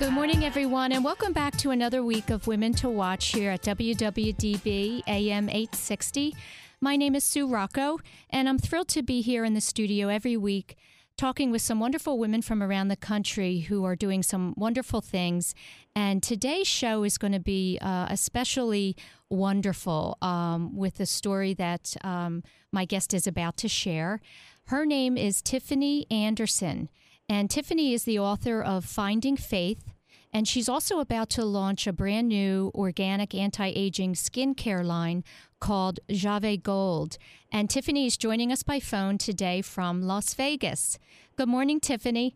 [0.00, 3.60] Good morning, everyone, and welcome back to another week of Women to Watch here at
[3.60, 6.34] WWDB AM 860.
[6.80, 7.98] My name is Sue Rocco,
[8.30, 10.78] and I'm thrilled to be here in the studio every week
[11.18, 15.54] talking with some wonderful women from around the country who are doing some wonderful things.
[15.94, 18.96] And today's show is going to be uh, especially
[19.28, 22.42] wonderful um, with the story that um,
[22.72, 24.22] my guest is about to share.
[24.68, 26.88] Her name is Tiffany Anderson.
[27.30, 29.92] And Tiffany is the author of Finding Faith,
[30.32, 35.22] and she's also about to launch a brand new organic anti aging skincare line
[35.60, 37.18] called Jave Gold.
[37.52, 40.98] And Tiffany is joining us by phone today from Las Vegas.
[41.36, 42.34] Good morning, Tiffany.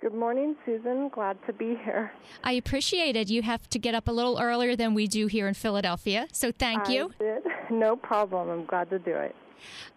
[0.00, 1.08] Good morning, Susan.
[1.08, 2.12] Glad to be here.
[2.44, 3.28] I appreciate it.
[3.28, 6.52] You have to get up a little earlier than we do here in Philadelphia, so
[6.52, 7.12] thank I you.
[7.18, 7.42] Did.
[7.68, 8.48] No problem.
[8.48, 9.34] I'm glad to do it.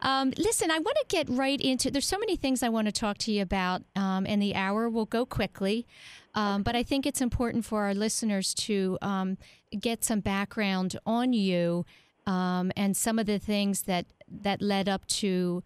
[0.01, 1.91] Um, listen, I want to get right into.
[1.91, 4.89] There's so many things I want to talk to you about, um, and the hour
[4.89, 5.87] will go quickly.
[6.35, 9.37] Um, but I think it's important for our listeners to um,
[9.77, 11.85] get some background on you
[12.25, 15.63] um, and some of the things that that led up to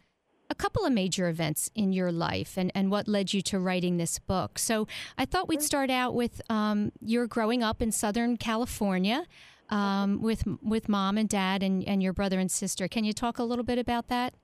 [0.49, 3.97] a couple of major events in your life and, and what led you to writing
[3.97, 4.59] this book.
[4.59, 4.87] So
[5.17, 9.25] I thought we'd start out with um, your growing up in Southern California
[9.73, 12.87] um, with with mom and dad and, and your brother and sister.
[12.87, 14.35] Can you talk a little bit about that?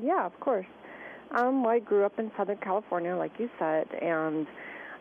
[0.00, 0.66] Yeah, of course.
[1.36, 4.46] Um, well, I grew up in Southern California, like you said, and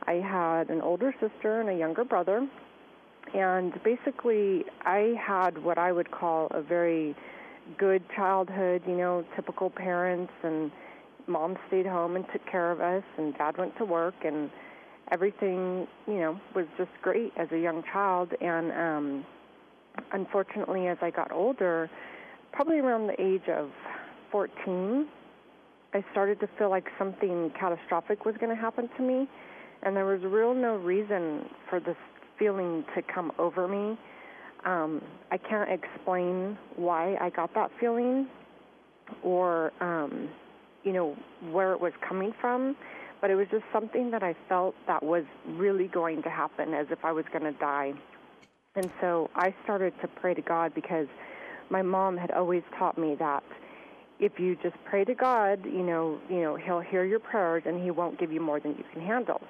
[0.07, 2.47] I had an older sister and a younger brother.
[3.33, 7.15] And basically, I had what I would call a very
[7.77, 10.71] good childhood, you know, typical parents, and
[11.27, 14.49] mom stayed home and took care of us, and dad went to work, and
[15.11, 18.31] everything, you know, was just great as a young child.
[18.41, 19.25] And um,
[20.13, 21.89] unfortunately, as I got older,
[22.51, 23.69] probably around the age of
[24.31, 25.07] 14,
[25.93, 29.27] I started to feel like something catastrophic was going to happen to me,
[29.83, 31.95] and there was real no reason for this
[32.37, 33.97] feeling to come over me.
[34.65, 35.01] Um,
[35.31, 38.27] I can't explain why I got that feeling,
[39.23, 40.29] or um,
[40.83, 41.15] you know
[41.51, 42.75] where it was coming from,
[43.21, 46.87] but it was just something that I felt that was really going to happen, as
[46.89, 47.93] if I was going to die.
[48.75, 51.07] And so I started to pray to God because
[51.69, 53.43] my mom had always taught me that
[54.19, 57.81] if you just pray to God, you know, you know, he'll hear your prayers and
[57.81, 59.41] he won't give you more than you can handle.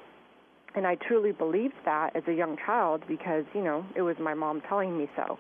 [0.76, 4.34] And I truly believed that as a young child because, you know, it was my
[4.34, 5.40] mom telling me so.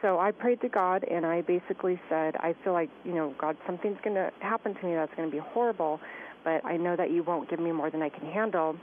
[0.00, 3.56] So I prayed to God and I basically said, I feel like, you know, God,
[3.66, 5.98] something's going to happen to me that's going to be horrible,
[6.44, 8.76] but I know that you won't give me more than I can handle.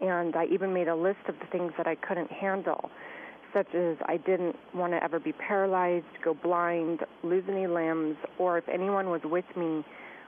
[0.00, 2.90] And I even made a list of the things that I couldn't handle
[3.52, 8.58] such as I didn't want to ever be paralyzed, go blind, lose any limbs, or
[8.58, 9.84] if anyone was with me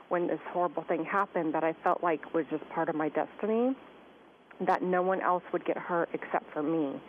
[0.08, 3.74] when this horrible thing happened that I felt like was just part of my destiny,
[4.60, 7.00] that no one else would get hurt except for me.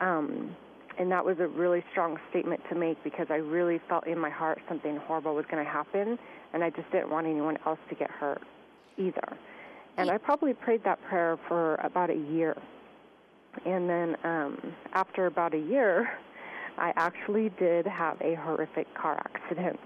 [0.00, 0.54] Um,
[0.98, 4.30] and that was a really strong statement to make because I really felt in my
[4.30, 6.18] heart something horrible was going to happen,
[6.52, 8.42] and I just didn't want anyone else to get hurt
[8.96, 9.36] either.
[9.98, 12.56] And I probably prayed that prayer for about a year
[13.64, 16.10] and then um, after about a year,
[16.78, 19.80] I actually did have a horrific car accident.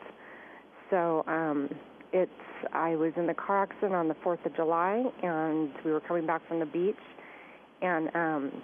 [0.90, 1.70] So um,
[2.12, 2.32] it's
[2.72, 6.26] I was in the car accident on the 4th of July, and we were coming
[6.26, 6.96] back from the beach,
[7.80, 8.62] and um,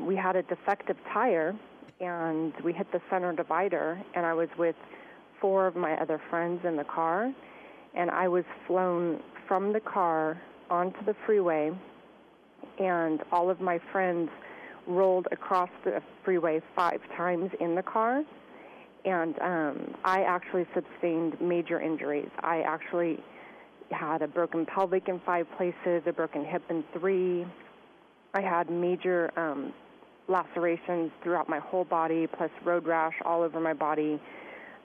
[0.00, 1.54] we had a defective tire,
[2.00, 4.76] and we hit the center divider, and I was with
[5.40, 7.32] four of my other friends in the car,
[7.94, 10.40] and I was flown from the car
[10.70, 11.72] onto the freeway,
[12.78, 14.30] and all of my friends
[14.86, 18.24] rolled across the freeway five times in the car
[19.04, 22.28] and um, I actually sustained major injuries.
[22.40, 23.22] I actually
[23.90, 27.46] had a broken pelvic in five places, a broken hip in three.
[28.34, 29.72] I had major um,
[30.28, 34.20] lacerations throughout my whole body, plus road rash all over my body.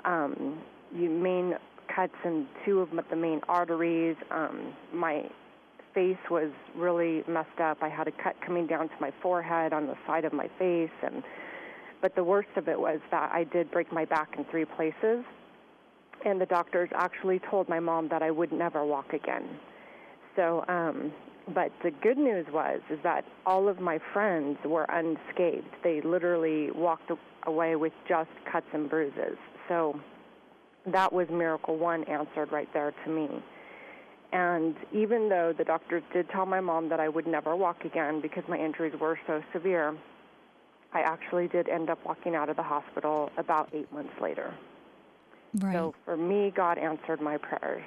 [0.05, 0.59] Um,
[0.91, 1.55] main
[1.93, 4.15] cuts in two of the main arteries.
[4.31, 5.25] Um, my
[5.95, 7.79] face was really messed up.
[7.81, 10.91] I had a cut coming down to my forehead on the side of my face,
[11.01, 11.23] and
[12.01, 15.23] but the worst of it was that I did break my back in three places,
[16.25, 19.47] and the doctors actually told my mom that I would never walk again.
[20.35, 21.13] So, um,
[21.53, 25.65] but the good news was is that all of my friends were unscathed.
[25.83, 27.11] They literally walked
[27.47, 29.37] away with just cuts and bruises.
[29.69, 29.99] So
[30.87, 33.43] that was miracle one answered right there to me.
[34.35, 38.19] And even though the doctors did tell my mom that I would never walk again
[38.19, 39.95] because my injuries were so severe,
[40.91, 44.53] I actually did end up walking out of the hospital about eight months later.
[45.53, 45.73] Right.
[45.73, 47.85] So for me, God answered my prayers.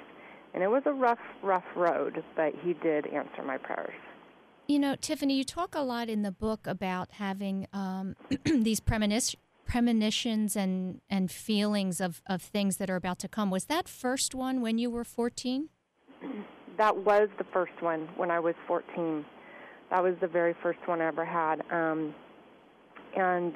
[0.55, 3.93] And it was a rough, rough road, but He did answer my prayers.
[4.67, 10.55] You know, Tiffany, you talk a lot in the book about having um, these premonitions
[10.55, 13.51] and, and feelings of, of things that are about to come.
[13.51, 15.69] Was that first one when you were 14?
[16.77, 19.25] That was the first one when I was 14.
[19.89, 21.61] That was the very first one I ever had.
[21.71, 22.13] Um,
[23.15, 23.53] and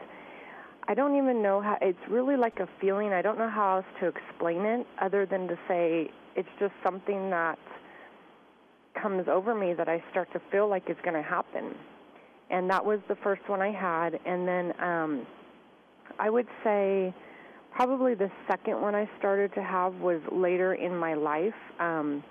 [0.88, 3.14] I don't even know how it's really like a feeling.
[3.14, 7.30] I don't know how else to explain it other than to say it's just something
[7.30, 7.58] that
[9.02, 11.76] comes over me that I start to feel like it's going to happen.
[12.50, 15.26] And that was the first one I had and then um
[16.20, 17.14] I would say
[17.74, 21.54] probably the second one I started to have was later in my life.
[21.80, 22.24] Um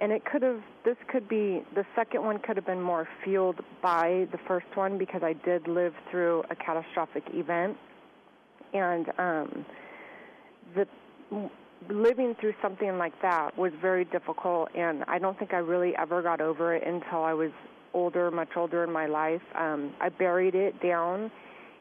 [0.00, 3.60] and it could have this could be the second one could have been more fueled
[3.82, 7.76] by the first one because I did live through a catastrophic event
[8.72, 9.66] and um
[10.74, 10.86] the
[11.90, 16.22] living through something like that was very difficult and I don't think I really ever
[16.22, 17.50] got over it until I was
[17.92, 19.42] older, much older in my life.
[19.54, 21.30] Um I buried it down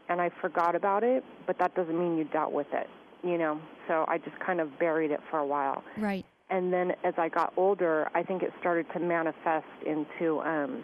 [0.10, 2.88] and I forgot about it, but that doesn't mean you dealt with it,
[3.24, 3.60] you know.
[3.88, 5.84] So I just kind of buried it for a while.
[5.98, 10.84] Right and then as I got older, I think it started to manifest into um,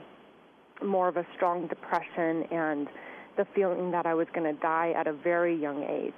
[0.83, 2.87] more of a strong depression and
[3.37, 6.13] the feeling that I was going to die at a very young age.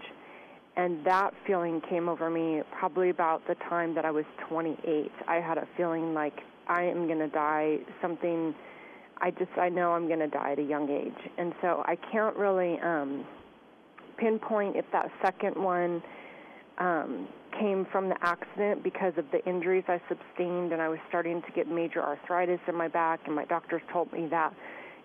[0.78, 5.12] And that feeling came over me probably about the time that I was 28.
[5.28, 8.56] I had a feeling like I am going to die something
[9.24, 11.30] I just I know I'm going to die at a young age.
[11.38, 13.26] And so I can't really um
[14.18, 16.02] pinpoint if that second one
[16.78, 17.28] um,
[17.60, 21.52] came from the accident because of the injuries I sustained, and I was starting to
[21.52, 24.54] get major arthritis in my back, and my doctors told me that,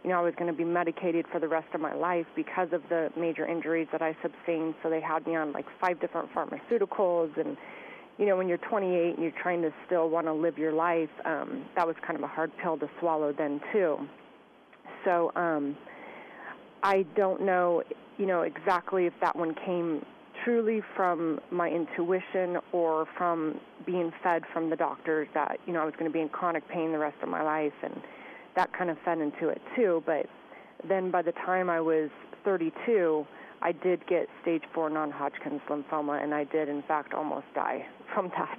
[0.02, 2.68] you know, I was going to be medicated for the rest of my life because
[2.72, 4.74] of the major injuries that I sustained.
[4.82, 7.56] So they had me on like five different pharmaceuticals, and
[8.18, 11.10] you know, when you're 28 and you're trying to still want to live your life,
[11.24, 13.98] um, that was kind of a hard pill to swallow then too.
[15.04, 15.76] So um,
[16.82, 17.82] I don't know,
[18.16, 20.04] you know, exactly if that one came
[20.46, 25.84] truly from my intuition or from being fed from the doctors that you know I
[25.84, 28.00] was going to be in chronic pain the rest of my life, and
[28.54, 30.02] that kind of fed into it too.
[30.06, 30.26] But
[30.88, 32.10] then by the time I was
[32.44, 33.26] 32,
[33.60, 37.84] I did get stage four non-Hodgkin's lymphoma, and I did in fact almost die
[38.14, 38.58] from that.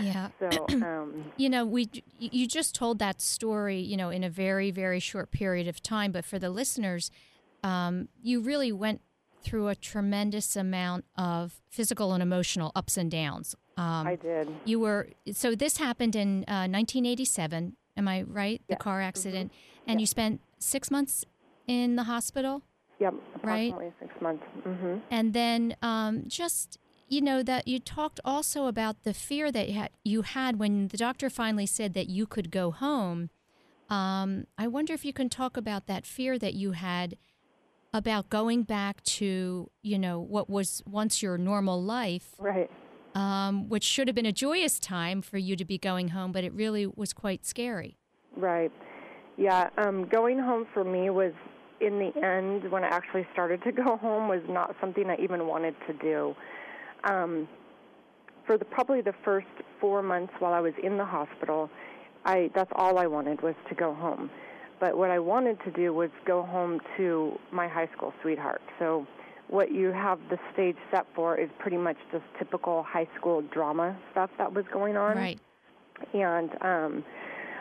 [0.00, 0.28] Yeah.
[0.38, 4.70] So, um, you know, we you just told that story, you know, in a very
[4.70, 7.10] very short period of time, but for the listeners,
[7.62, 9.02] um, you really went
[9.42, 13.54] through a tremendous amount of physical and emotional ups and downs.
[13.76, 14.48] Um, I did.
[14.64, 17.76] You were so this happened in uh, 1987.
[17.96, 18.62] Am I right?
[18.68, 19.90] The car accident, mm-hmm.
[19.90, 21.24] and you spent six months
[21.66, 22.62] in the hospital.
[23.00, 23.94] Yep, approximately right?
[24.00, 24.44] six months.
[24.66, 24.96] Mm-hmm.
[25.10, 26.78] And then um, just
[27.08, 31.30] you know that you talked also about the fear that you had when the doctor
[31.30, 33.30] finally said that you could go home.
[33.88, 37.16] Um, I wonder if you can talk about that fear that you had
[37.92, 42.70] about going back to you know what was once your normal life right.
[43.14, 46.44] um, which should have been a joyous time for you to be going home but
[46.44, 47.96] it really was quite scary.
[48.36, 48.72] Right.
[49.36, 51.32] Yeah um, going home for me was
[51.80, 55.46] in the end when i actually started to go home was not something i even
[55.46, 56.34] wanted to do.
[57.04, 57.48] Um,
[58.46, 59.46] for the probably the first
[59.80, 61.70] four months while i was in the hospital
[62.24, 64.30] i that's all i wanted was to go home
[64.80, 68.62] But what I wanted to do was go home to my high school sweetheart.
[68.78, 69.06] So
[69.48, 73.96] what you have the stage set for is pretty much just typical high school drama
[74.12, 75.16] stuff that was going on.
[75.16, 75.40] Right.
[76.12, 77.04] And um,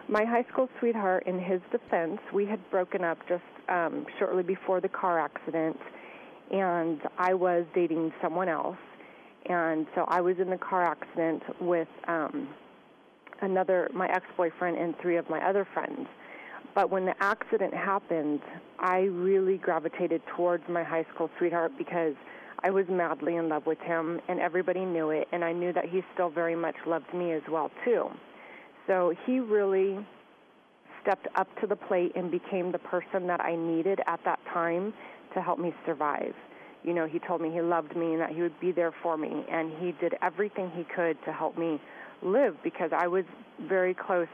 [0.07, 4.79] my high school sweetheart, in his defense, we had broken up just um, shortly before
[4.79, 5.77] the car accident,
[6.51, 8.77] and I was dating someone else.
[9.49, 12.49] And so I was in the car accident with um,
[13.41, 16.07] another, my ex boyfriend, and three of my other friends.
[16.77, 18.39] But when the accident happened,
[18.77, 22.13] I really gravitated towards my high school sweetheart because
[22.63, 25.85] I was madly in love with him, and everybody knew it, and I knew that
[25.85, 28.11] he still very much loved me as well too.
[28.85, 30.05] So he really
[31.01, 34.93] stepped up to the plate and became the person that I needed at that time
[35.33, 36.35] to help me survive.
[36.83, 39.17] You know, he told me he loved me and that he would be there for
[39.17, 41.81] me, and he did everything he could to help me
[42.21, 43.25] live because I was
[43.67, 44.27] very close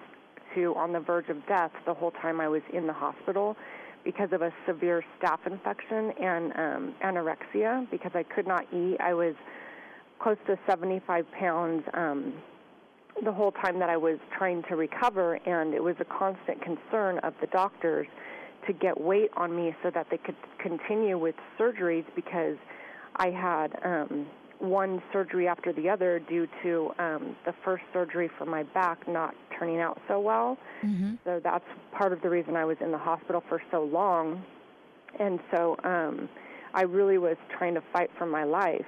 [0.56, 3.56] to on the verge of death the whole time I was in the hospital
[4.04, 8.98] because of a severe staph infection and um, anorexia because I could not eat.
[9.00, 9.36] I was
[10.20, 12.34] close to 75 pounds um,
[13.24, 17.20] the whole time that I was trying to recover, and it was a constant concern
[17.20, 18.08] of the doctors
[18.68, 22.58] to get weight on me so that they could continue with surgeries because
[23.18, 24.26] I had um,
[24.64, 29.36] one surgery after the other due to um, the first surgery for my back not
[29.60, 30.58] turning out so well.
[30.84, 31.16] Mm-hmm.
[31.26, 34.44] So that's part of the reason I was in the hospital for so long.
[35.20, 36.30] And so um,
[36.74, 38.86] I really was trying to fight for my life.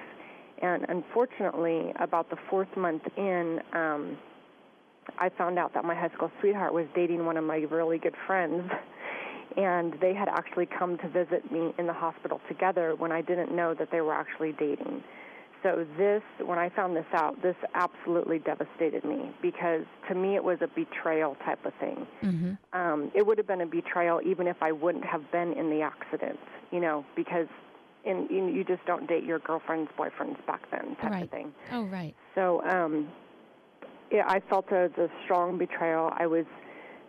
[0.62, 4.16] And unfortunately, about the fourth month in, um,
[5.18, 8.16] I found out that my high school sweetheart was dating one of my really good
[8.26, 8.70] friends.
[9.56, 13.56] And they had actually come to visit me in the hospital together when I didn't
[13.56, 15.02] know that they were actually dating.
[15.62, 20.44] So, this, when I found this out, this absolutely devastated me because to me it
[20.44, 22.06] was a betrayal type of thing.
[22.22, 22.78] Mm-hmm.
[22.78, 25.82] Um, it would have been a betrayal even if I wouldn't have been in the
[25.82, 26.38] accident,
[26.70, 27.48] you know, because
[28.04, 31.24] in, you, you just don't date your girlfriend's boyfriends back then, type right.
[31.24, 31.52] of thing.
[31.72, 32.14] Oh, right.
[32.34, 33.08] So, um,
[34.12, 36.12] yeah, I felt a, a strong betrayal.
[36.16, 36.44] I was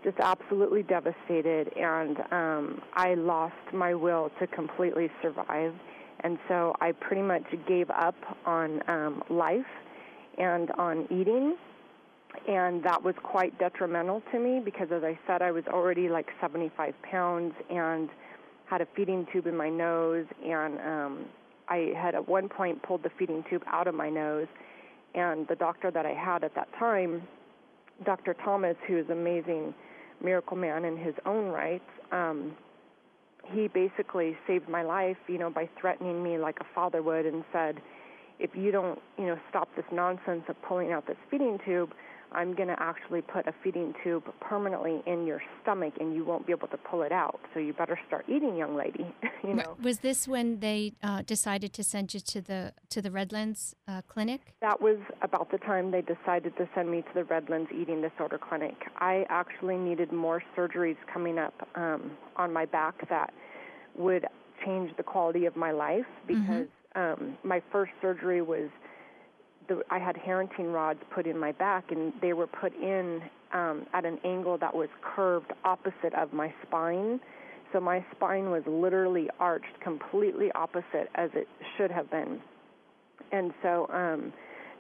[0.04, 5.74] just absolutely devastated, and um, I lost my will to completely survive.
[6.22, 9.66] And so I pretty much gave up on um, life
[10.38, 11.56] and on eating,
[12.48, 16.28] and that was quite detrimental to me because, as I said, I was already like
[16.42, 18.10] 75 pounds and
[18.66, 21.26] had a feeding tube in my nose, and um,
[21.68, 24.48] I had at one point pulled the feeding tube out of my nose.
[25.16, 27.24] And the doctor that I had at that time,
[28.06, 28.36] Dr.
[28.36, 29.74] Thomas, who is amazing
[30.24, 31.82] miracle man in his own right,
[32.12, 32.56] um,
[33.52, 37.44] he basically saved my life, you know, by threatening me like a father would and
[37.52, 37.82] said,
[38.40, 41.92] if you don't, you know, stop this nonsense of pulling out this feeding tube,
[42.32, 46.46] I'm going to actually put a feeding tube permanently in your stomach and you won't
[46.46, 47.40] be able to pull it out.
[47.54, 49.06] So you better start eating, young lady.
[49.44, 49.78] you know.
[49.82, 54.02] Was this when they uh, decided to send you to the to the Redlands uh,
[54.08, 54.54] clinic?
[54.62, 58.38] That was about the time they decided to send me to the Redlands Eating Disorder
[58.38, 58.76] Clinic.
[58.98, 63.34] I actually needed more surgeries coming up um, on my back that
[63.96, 64.26] would
[64.66, 66.68] change the quality of my life because
[66.98, 67.24] Mm-hmm.
[67.24, 68.70] um, my first surgery was
[69.68, 73.22] the, I had Harrington rods put in my back, and they were put in
[73.54, 77.20] um, at an angle that was curved opposite of my spine.
[77.74, 81.48] So my spine was literally arched completely opposite as it
[81.78, 82.40] should have been.
[83.32, 84.32] And so um,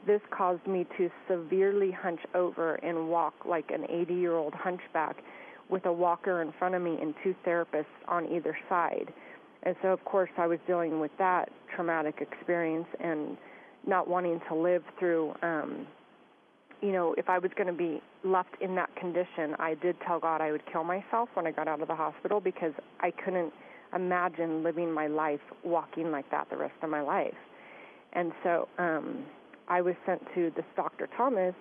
[0.05, 5.17] this caused me to severely hunch over and walk like an 80 year old hunchback
[5.69, 9.13] with a walker in front of me and two therapists on either side.
[9.63, 13.37] And so, of course, I was dealing with that traumatic experience and
[13.87, 15.87] not wanting to live through, um,
[16.81, 20.19] you know, if I was going to be left in that condition, I did tell
[20.19, 23.53] God I would kill myself when I got out of the hospital because I couldn't
[23.95, 27.33] imagine living my life walking like that the rest of my life.
[28.13, 29.25] And so um,
[29.67, 31.07] I was sent to this Dr.
[31.15, 31.55] Thomas,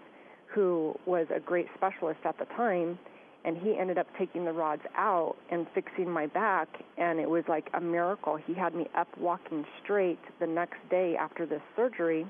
[0.46, 2.98] who was a great specialist at the time,
[3.46, 7.44] and he ended up taking the rods out and fixing my back, and it was
[7.48, 8.36] like a miracle.
[8.36, 12.26] He had me up walking straight the next day after this surgery,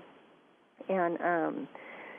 [0.91, 1.69] and um,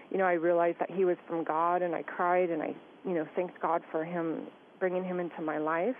[0.09, 2.75] you know I realized that he was from God, and I cried and I
[3.05, 4.47] you know thanked God for him
[4.79, 5.95] bringing him into my life.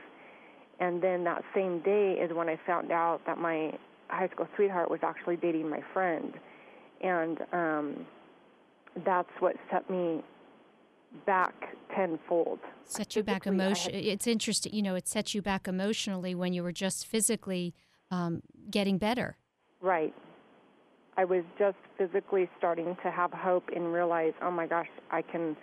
[0.80, 3.74] And then that same day is when I found out that my
[4.10, 6.34] high school sweetheart was actually dating my friend,
[7.04, 8.08] and um,
[9.06, 10.24] that's what set me
[11.26, 11.54] back
[11.96, 12.60] tenfold.
[12.86, 13.94] Set you back Physically, I emotion.
[13.94, 14.96] had- It's interesting, you know.
[14.96, 17.74] It set you back emotionally when you were just physically
[18.12, 19.38] um, getting better.
[19.82, 20.14] Right.
[21.18, 25.58] I was just physically starting to have hope and realize, oh my gosh, I can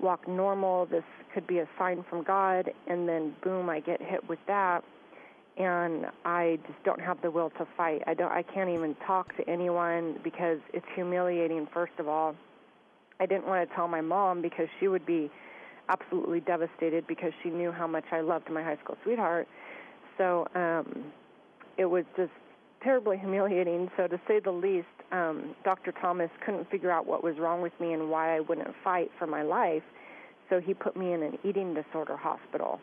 [0.00, 0.86] walk normal.
[0.86, 2.70] This could be a sign from God.
[2.88, 4.82] And then, boom, I get hit with that.
[5.56, 8.02] And I just don't have the will to fight.
[8.06, 8.30] I don't.
[8.30, 11.66] I can't even talk to anyone because it's humiliating.
[11.72, 12.36] First of all,
[13.20, 15.30] I didn't want to tell my mom because she would be
[15.88, 19.48] absolutely devastated because she knew how much I loved my high school sweetheart.
[20.16, 21.04] So um,
[21.76, 22.32] it was just
[22.82, 23.90] terribly humiliating.
[23.96, 25.92] So to say the least, um, Dr.
[25.92, 29.26] Thomas couldn't figure out what was wrong with me and why I wouldn't fight for
[29.26, 29.82] my life.
[30.50, 32.80] So he put me in an eating disorder hospital.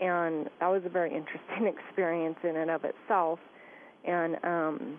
[0.00, 3.38] And that was a very interesting experience in and of itself.
[4.04, 4.98] And um,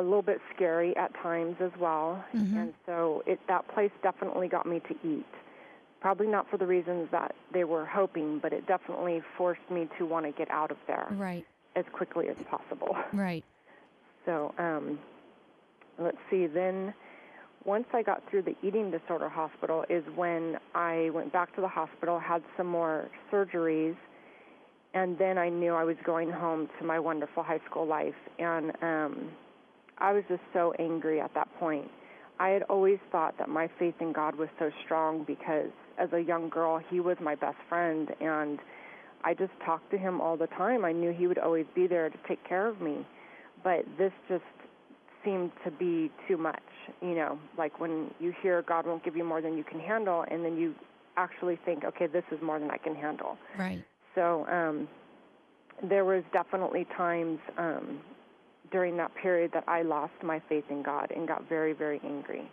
[0.00, 2.24] a little bit scary at times as well.
[2.34, 2.56] Mm-hmm.
[2.56, 5.26] And so it that place definitely got me to eat.
[6.00, 10.06] Probably not for the reasons that they were hoping, but it definitely forced me to
[10.06, 11.06] want to get out of there.
[11.12, 11.46] Right.
[11.76, 12.96] As quickly as possible.
[13.12, 13.44] Right.
[14.24, 15.00] So, um,
[15.98, 16.46] let's see.
[16.46, 16.94] Then,
[17.64, 21.68] once I got through the eating disorder hospital, is when I went back to the
[21.68, 23.96] hospital, had some more surgeries,
[24.94, 28.14] and then I knew I was going home to my wonderful high school life.
[28.38, 29.30] And um,
[29.98, 31.88] I was just so angry at that point.
[32.38, 36.20] I had always thought that my faith in God was so strong because as a
[36.20, 38.58] young girl, He was my best friend, and
[39.22, 40.84] I just talked to Him all the time.
[40.84, 43.06] I knew He would always be there to take care of me.
[43.62, 44.42] But this just
[45.24, 46.62] seemed to be too much,
[47.00, 50.24] you know, like when you hear God won't give you more than you can handle,
[50.28, 50.74] and then you
[51.16, 53.36] actually think, okay, this is more than I can handle.
[53.56, 53.84] Right.
[54.14, 54.88] So um,
[55.88, 58.00] there was definitely times um,
[58.72, 62.50] during that period that I lost my faith in God and got very, very angry.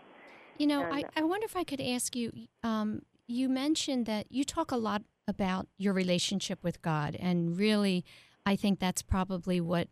[0.58, 2.32] You know, and, I, I wonder if I could ask you.
[2.64, 8.04] Um, you mentioned that you talk a lot about your relationship with God, and really,
[8.46, 9.88] I think that's probably what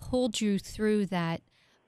[0.00, 1.40] pulled you through that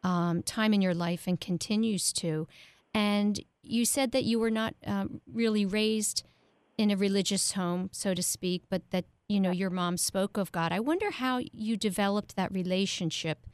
[0.02, 2.48] um, time in your life and continues to.
[2.94, 6.24] And you said that you were not um, really raised
[6.78, 10.50] in a religious home, so to speak, but that you know your mom spoke of
[10.50, 10.72] God.
[10.72, 13.46] I wonder how you developed that relationship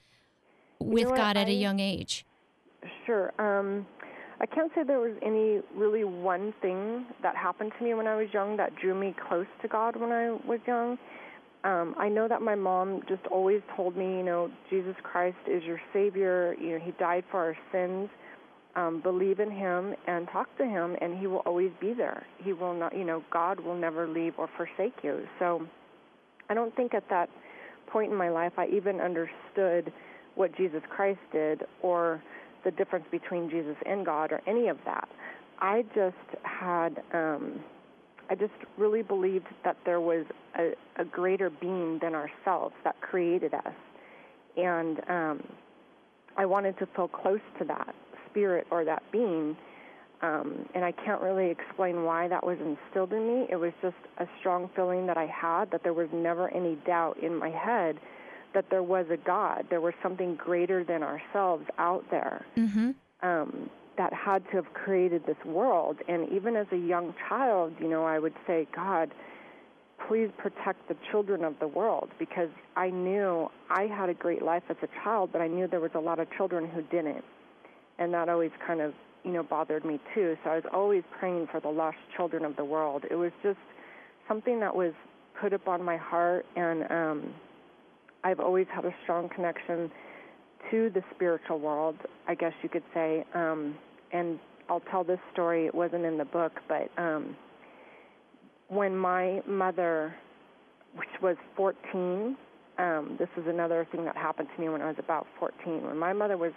[0.81, 2.25] with you know God at I, a young age.
[3.05, 3.33] Sure.
[3.39, 3.87] Um,
[4.41, 8.17] I can't say there was any really one thing that happened to me when I
[8.17, 10.99] was young that drew me close to God when I was young.
[11.65, 15.63] Um, I know that my mom just always told me, you know, Jesus Christ is
[15.65, 16.55] your Savior.
[16.61, 18.11] You know, He died for our sins.
[18.77, 22.27] Um, believe in Him and talk to Him, and He will always be there.
[22.39, 25.27] He will not, you know, God will never leave or forsake you.
[25.39, 25.67] So,
[26.51, 27.31] I don't think at that
[27.87, 29.93] point in my life I even understood
[30.37, 32.23] what Jesus Christ did or
[32.65, 35.09] the difference between Jesus and God or any of that.
[35.59, 37.61] I just had, um,
[38.31, 40.27] I just really believed that there was
[40.59, 43.73] a, a greater being than ourselves that created us.
[44.57, 45.43] And um,
[46.37, 47.95] I wanted to feel close to that
[48.31, 49.57] spirit or that being.
[50.23, 53.47] Um, and I can't really explain why that was instilled in me.
[53.51, 57.19] It was just a strong feeling that I had that there was never any doubt
[57.23, 57.99] in my head
[58.57, 59.67] that there was a God.
[59.69, 62.93] There was something greater than ourselves out there mm-hmm.
[63.21, 65.99] um, that had to have created this world.
[66.09, 69.13] And even as a young child, you know, I would say, God,
[70.09, 74.63] please protect the children of the world because I knew I had a great life
[74.71, 77.25] as a child, but I knew there was a lot of children who didn't.
[77.99, 80.39] And that always kind of, you know, bothered me too.
[80.45, 83.05] So I was always praying for the lost children of the world.
[83.11, 83.59] It was just
[84.27, 84.95] something that was
[85.39, 87.35] put upon my heart and um
[88.27, 89.89] I've always had a strong connection
[90.73, 91.95] to the spiritual world,
[92.27, 93.25] I guess you could say.
[93.35, 93.77] Um,
[94.13, 95.67] and I'll tell this story.
[95.67, 97.37] It wasn't in the book, but um,
[98.67, 100.13] when my mother,
[100.97, 102.37] which was 14,
[102.79, 105.85] um, this is another thing that happened to me when I was about 14.
[105.85, 106.53] When my mother was,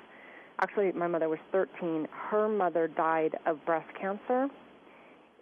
[0.63, 4.47] actually, my mother was 13, her mother died of breast cancer.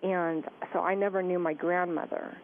[0.03, 2.35] And so I never knew my grandmother.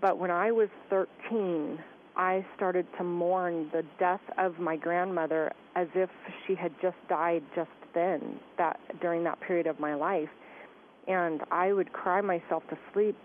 [0.00, 1.78] But when I was 13,
[2.16, 6.10] I started to mourn the death of my grandmother as if
[6.46, 10.28] she had just died just then, that during that period of my life.
[11.08, 13.16] And I would cry myself to sleep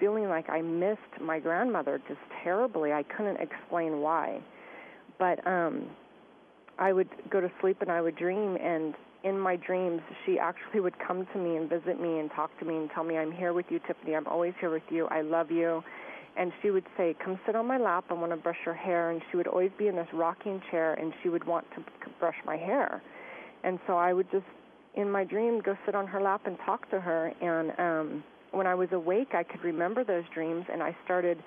[0.00, 2.92] feeling like I missed my grandmother just terribly.
[2.92, 4.40] I couldn't explain why.
[5.18, 5.88] But um
[6.78, 10.80] I would go to sleep and I would dream and in my dreams she actually
[10.80, 13.30] would come to me and visit me and talk to me and tell me I'm
[13.30, 14.16] here with you Tiffany.
[14.16, 15.06] I'm always here with you.
[15.06, 15.84] I love you
[16.36, 18.04] and she would say, "Come sit on my lap.
[18.10, 20.94] I want to brush your hair." And she would always be in this rocking chair,
[20.94, 21.82] and she would want to
[22.18, 23.02] brush my hair.
[23.62, 24.44] And so I would just,
[24.94, 27.32] in my dream, go sit on her lap and talk to her.
[27.40, 31.42] And um, when I was awake, I could remember those dreams, and I started,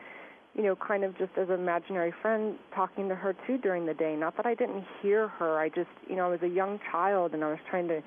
[0.56, 3.94] you know, kind of just as an imaginary friend, talking to her too during the
[3.94, 4.16] day.
[4.16, 5.60] Not that I didn't hear her.
[5.60, 8.02] I just, you know, I was a young child, and I was trying to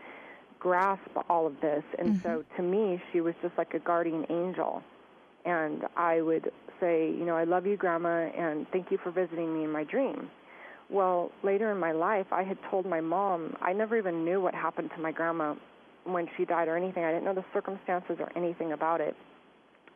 [0.59, 1.85] grasp all of this.
[1.99, 2.23] And Mm-hmm.
[2.23, 4.83] so to me, she was just like a guardian angel.
[5.45, 6.51] And I would
[6.81, 9.85] say, you know, I love you, Grandma, and thank you for visiting me in my
[9.85, 10.31] dream.
[10.91, 14.55] Well, later in my life, I had told my mom, I never even knew what
[14.55, 15.55] happened to my grandma
[16.05, 17.05] when she died or anything.
[17.05, 19.15] I didn't know the circumstances or anything about it.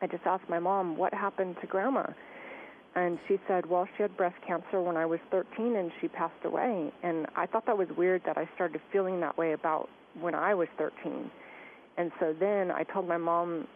[0.01, 2.05] I just asked my mom, what happened to grandma?
[2.95, 6.45] And she said, well, she had breast cancer when I was 13 and she passed
[6.45, 6.93] away.
[7.03, 10.53] And I thought that was weird that I started feeling that way about when I
[10.53, 11.29] was 13.
[11.97, 13.67] And so then I told my mom,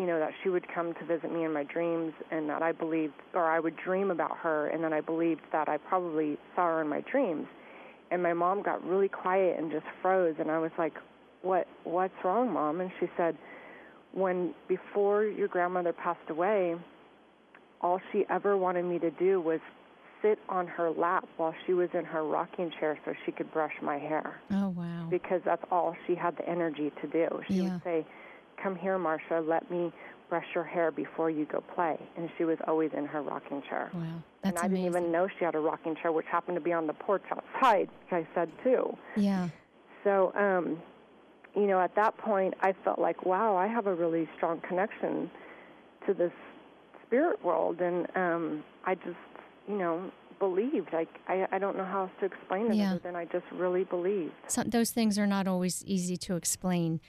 [0.00, 2.72] you know, that she would come to visit me in my dreams and that I
[2.72, 6.68] believed, or I would dream about her, and then I believed that I probably saw
[6.68, 7.46] her in my dreams.
[8.10, 10.94] And my mom got really quiet and just froze, and I was like,
[11.42, 11.68] "What?
[11.84, 13.36] What's wrong, mom?" And she said,
[14.12, 16.76] "When before your grandmother passed away,
[17.82, 19.60] all she ever wanted me to do was
[20.22, 23.74] sit on her lap while she was in her rocking chair so she could brush
[23.82, 25.08] my hair." Oh, wow.
[25.10, 27.28] because that's all she had the energy to do.
[27.48, 27.62] She Yeah.
[27.74, 28.06] would say,
[28.62, 29.40] "Come here, Marcia.
[29.46, 29.92] Let me
[30.28, 33.90] brush your hair before you go play." And she was always in her rocking chair.
[33.92, 34.00] Wow.
[34.42, 34.84] and That's I amazing.
[34.84, 37.22] didn't even know she had a rocking chair, which happened to be on the porch
[37.30, 37.88] outside.
[38.10, 38.96] Like I said too.
[39.16, 39.48] Yeah.
[40.04, 40.80] So, um,
[41.54, 45.30] you know, at that point, I felt like, wow, I have a really strong connection
[46.06, 46.32] to this
[47.06, 49.16] spirit world, and um, I just,
[49.68, 50.90] you know, believed.
[50.92, 52.92] Like I, I don't know how else to explain it Yeah.
[52.92, 54.32] other than I just really believed.
[54.46, 57.00] Some, those things are not always easy to explain.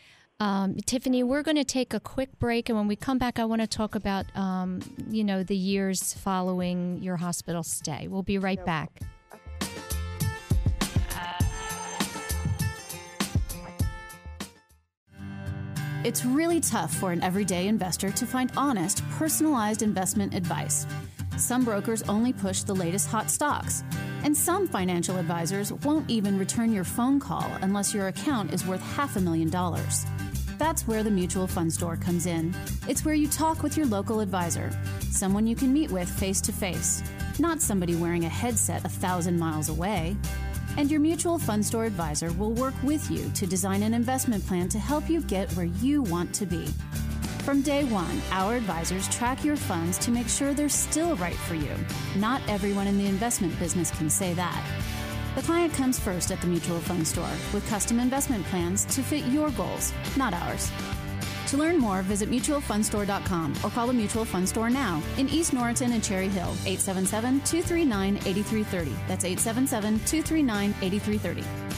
[0.42, 3.46] Um, Tiffany, we're going to take a quick break, and when we come back, I
[3.46, 8.08] want to talk about, um, you know, the years following your hospital stay.
[8.08, 9.02] We'll be right back.
[16.04, 20.88] It's really tough for an everyday investor to find honest, personalized investment advice.
[21.38, 23.84] Some brokers only push the latest hot stocks,
[24.24, 28.82] and some financial advisors won't even return your phone call unless your account is worth
[28.96, 30.04] half a million dollars.
[30.62, 32.54] That's where the Mutual Fund Store comes in.
[32.88, 34.70] It's where you talk with your local advisor,
[35.10, 37.02] someone you can meet with face to face,
[37.40, 40.16] not somebody wearing a headset a thousand miles away.
[40.78, 44.70] And your mutual fund store advisor will work with you to design an investment plan
[44.70, 46.68] to help you get where you want to be.
[47.40, 51.56] From day one, our advisors track your funds to make sure they're still right for
[51.56, 51.74] you.
[52.18, 54.64] Not everyone in the investment business can say that.
[55.36, 59.24] The client comes first at the mutual fund store with custom investment plans to fit
[59.26, 60.70] your goals, not ours.
[61.48, 65.92] To learn more, visit mutualfundstore.com or call the Mutual Fund Store now in East Norriton
[65.92, 68.92] and Cherry Hill, 877 239 8330.
[69.08, 71.71] That's 877 239 8330.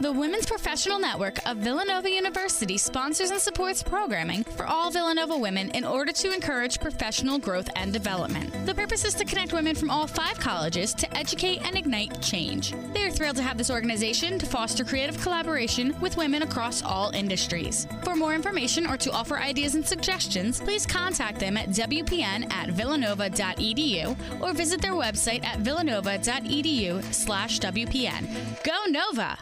[0.00, 5.70] The Women's Professional Network of Villanova University sponsors and supports programming for all Villanova women
[5.72, 8.50] in order to encourage professional growth and development.
[8.64, 12.72] The purpose is to connect women from all five colleges to educate and ignite change.
[12.94, 17.10] They are thrilled to have this organization to foster creative collaboration with women across all
[17.10, 17.86] industries.
[18.02, 22.70] For more information or to offer ideas and suggestions, please contact them at WPN at
[22.70, 28.64] villanova.edu or visit their website at villanova.edu slash WPN.
[28.64, 29.36] Go Nova!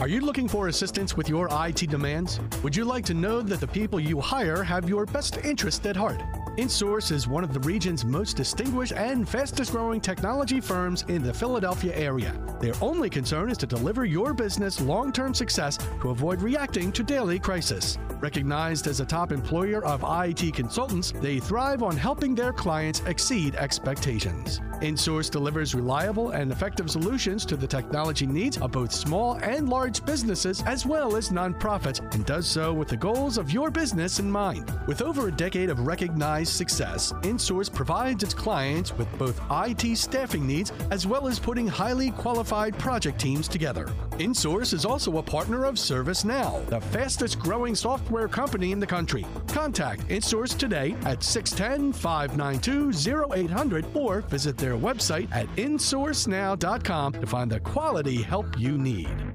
[0.00, 2.40] Are you looking for assistance with your IT demands?
[2.62, 5.94] Would you like to know that the people you hire have your best interest at
[5.94, 6.22] heart?
[6.60, 11.32] InSource is one of the region's most distinguished and fastest growing technology firms in the
[11.32, 12.38] Philadelphia area.
[12.60, 17.02] Their only concern is to deliver your business long term success to avoid reacting to
[17.02, 17.96] daily crisis.
[18.20, 23.54] Recognized as a top employer of IT consultants, they thrive on helping their clients exceed
[23.54, 24.60] expectations.
[24.82, 30.04] InSource delivers reliable and effective solutions to the technology needs of both small and large
[30.04, 34.30] businesses as well as nonprofits and does so with the goals of your business in
[34.30, 34.70] mind.
[34.86, 40.46] With over a decade of recognized success, InSource provides its clients with both IT staffing
[40.46, 43.88] needs as well as putting highly qualified project teams together.
[44.12, 49.26] InSource is also a partner of ServiceNow, the fastest growing software company in the country.
[49.48, 57.50] Contact InSource today at 610 592 0800 or visit their website at insourcenow.com to find
[57.50, 59.34] the quality help you need.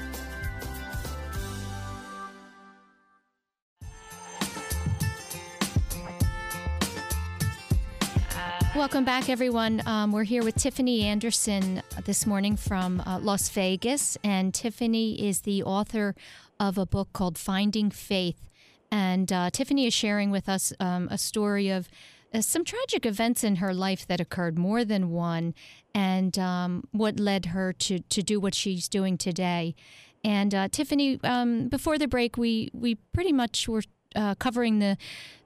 [8.73, 9.81] Welcome back, everyone.
[9.85, 15.41] Um, we're here with Tiffany Anderson this morning from uh, Las Vegas, and Tiffany is
[15.41, 16.15] the author
[16.57, 18.49] of a book called Finding Faith.
[18.89, 21.89] And uh, Tiffany is sharing with us um, a story of
[22.33, 25.53] uh, some tragic events in her life that occurred, more than one,
[25.93, 29.75] and um, what led her to, to do what she's doing today.
[30.23, 33.83] And uh, Tiffany, um, before the break, we, we pretty much were
[34.15, 34.97] uh, covering the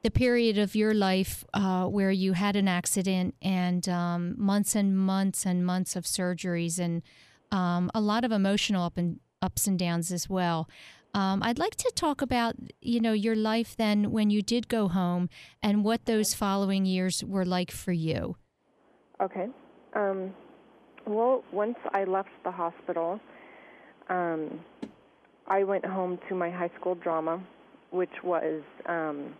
[0.03, 4.97] the period of your life uh, where you had an accident and um, months and
[4.97, 7.01] months and months of surgeries and
[7.51, 10.69] um, a lot of emotional up and ups and downs as well.
[11.15, 14.87] Um, I'd like to talk about you know your life then when you did go
[14.87, 15.29] home
[15.63, 18.35] and what those following years were like for you.
[19.21, 19.47] Okay.
[19.93, 20.33] Um,
[21.07, 23.19] well, once I left the hospital,
[24.09, 24.59] um,
[25.47, 27.41] I went home to my high school drama
[27.95, 29.33] which was um,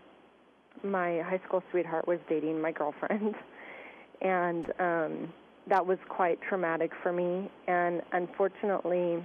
[0.84, 3.36] my high school sweetheart was dating my girlfriend,
[4.22, 5.34] and um,
[5.70, 7.52] that was quite traumatic for me.
[7.68, 9.24] And unfortunately,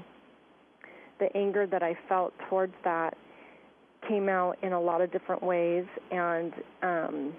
[1.20, 3.16] the anger that I felt towards that
[4.08, 7.32] came out in a lot of different ways, and um,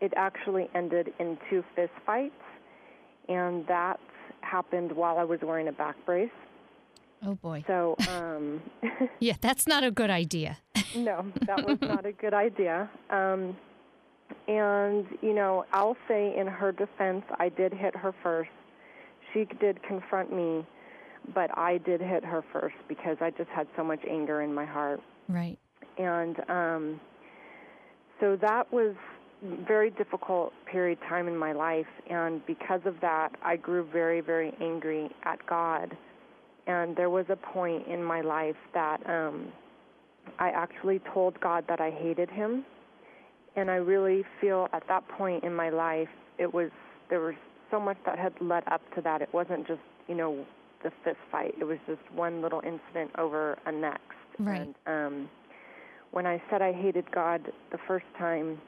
[0.00, 2.34] it actually ended in two fist fights,
[3.28, 4.00] and that
[4.40, 6.30] happened while I was wearing a back brace.
[7.24, 7.64] Oh boy.
[7.66, 8.62] So, um,
[9.20, 10.58] yeah, that's not a good idea.
[10.96, 12.88] No, that was not a good idea.
[13.10, 13.56] Um,
[14.46, 18.50] and, you know, I'll say in her defense, I did hit her first.
[19.32, 20.66] She did confront me,
[21.34, 24.64] but I did hit her first because I just had so much anger in my
[24.64, 25.00] heart.
[25.28, 25.58] Right.
[25.98, 27.00] And um,
[28.20, 28.94] so that was
[29.66, 34.52] very difficult period time in my life and because of that I grew very very
[34.60, 35.96] angry at God
[36.66, 39.52] and there was a point in my life that um,
[40.38, 42.64] I actually told God that I hated Him,
[43.56, 46.70] and I really feel at that point in my life it was
[47.10, 47.34] there was
[47.70, 49.22] so much that had led up to that.
[49.22, 50.44] It wasn't just you know
[50.82, 51.54] the fist fight.
[51.60, 54.02] It was just one little incident over a next.
[54.38, 54.72] Right.
[54.86, 55.30] And um,
[56.10, 58.60] when I said I hated God the first time,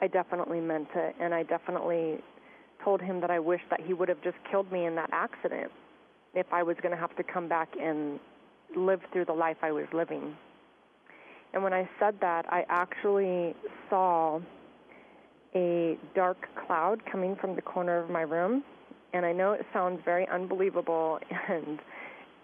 [0.00, 2.18] I definitely meant it, and I definitely
[2.84, 5.70] told him that I wished that he would have just killed me in that accident
[6.34, 8.18] if I was going to have to come back and
[8.76, 10.34] live through the life I was living.
[11.52, 13.54] And when I said that, I actually
[13.88, 14.40] saw
[15.54, 18.62] a dark cloud coming from the corner of my room.
[19.12, 21.80] And I know it sounds very unbelievable, and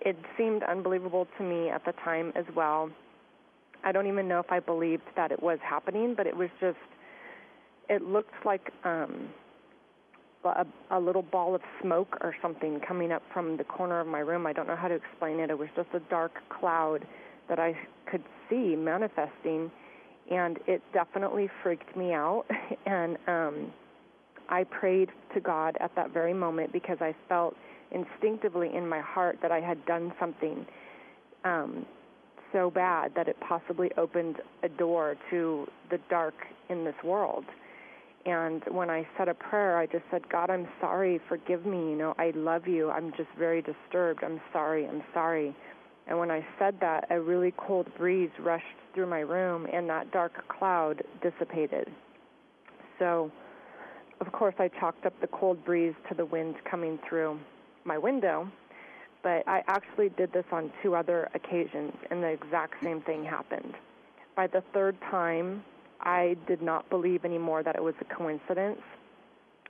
[0.01, 2.90] it seemed unbelievable to me at the time as well.
[3.85, 6.79] I don't even know if I believed that it was happening, but it was just,
[7.88, 9.29] it looked like um,
[10.45, 14.19] a, a little ball of smoke or something coming up from the corner of my
[14.19, 14.47] room.
[14.47, 15.51] I don't know how to explain it.
[15.51, 17.07] It was just a dark cloud
[17.48, 17.76] that I
[18.11, 19.70] could see manifesting,
[20.30, 22.44] and it definitely freaked me out.
[22.87, 23.72] and um,
[24.48, 27.54] I prayed to God at that very moment because I felt
[27.90, 30.66] instinctively in my heart that I had done something
[31.44, 31.87] um,
[32.52, 36.35] so bad that it possibly opened a door to the dark
[36.68, 37.44] in this world.
[38.24, 41.20] And when I said a prayer, I just said, God, I'm sorry.
[41.28, 41.90] Forgive me.
[41.90, 42.90] You know, I love you.
[42.90, 44.24] I'm just very disturbed.
[44.24, 44.87] I'm sorry.
[44.87, 45.54] I'm sorry.
[46.07, 48.64] And when I said that, a really cold breeze rushed
[48.95, 51.90] through my room and that dark cloud dissipated.
[52.99, 53.31] So,
[54.21, 57.38] of course, I chalked up the cold breeze to the wind coming through
[57.85, 58.49] my window.
[59.23, 63.75] But I actually did this on two other occasions, and the exact same thing happened.
[64.37, 65.64] By the third time,
[66.01, 68.81] I did not believe anymore that it was a coincidence.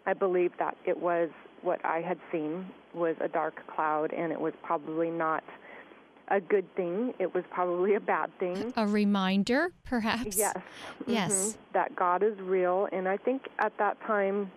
[0.05, 1.31] I believed that it was
[1.63, 5.43] what I had seen was a dark cloud, and it was probably not
[6.29, 7.15] a good thing.
[7.19, 8.73] It was probably a bad thing.
[8.77, 10.37] A reminder, perhaps?
[10.37, 10.57] Yes.
[11.07, 11.33] Yes.
[11.33, 11.61] Mm-hmm.
[11.75, 12.89] That God is real.
[12.91, 14.51] And I think at that time,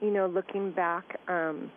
[0.00, 1.70] you know, looking back, um,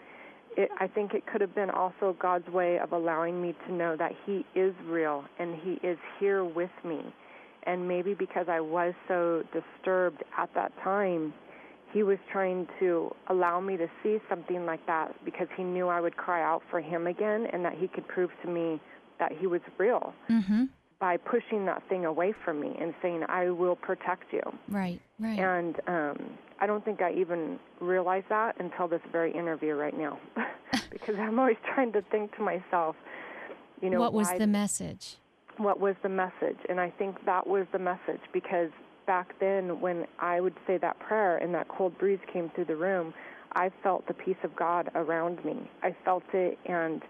[0.57, 3.95] it, I think it could have been also God's way of allowing me to know
[3.95, 7.13] that He is real and He is here with me
[7.65, 11.33] and maybe because I was so disturbed at that time,
[11.91, 16.01] he was trying to allow me to see something like that because he knew I
[16.01, 18.79] would cry out for him again and that he could prove to me
[19.19, 20.65] that he was real mm-hmm.
[20.99, 24.41] by pushing that thing away from me and saying, I will protect you.
[24.69, 25.39] Right, right.
[25.39, 30.19] And um, I don't think I even realized that until this very interview right now.
[30.89, 32.95] because I'm always trying to think to myself,
[33.81, 35.17] you know, what was the message?
[35.57, 36.57] What was the message?
[36.69, 38.69] And I think that was the message because
[39.05, 42.75] back then when I would say that prayer and that cold breeze came through the
[42.75, 43.13] room,
[43.53, 45.69] I felt the peace of God around me.
[45.81, 47.01] I felt it and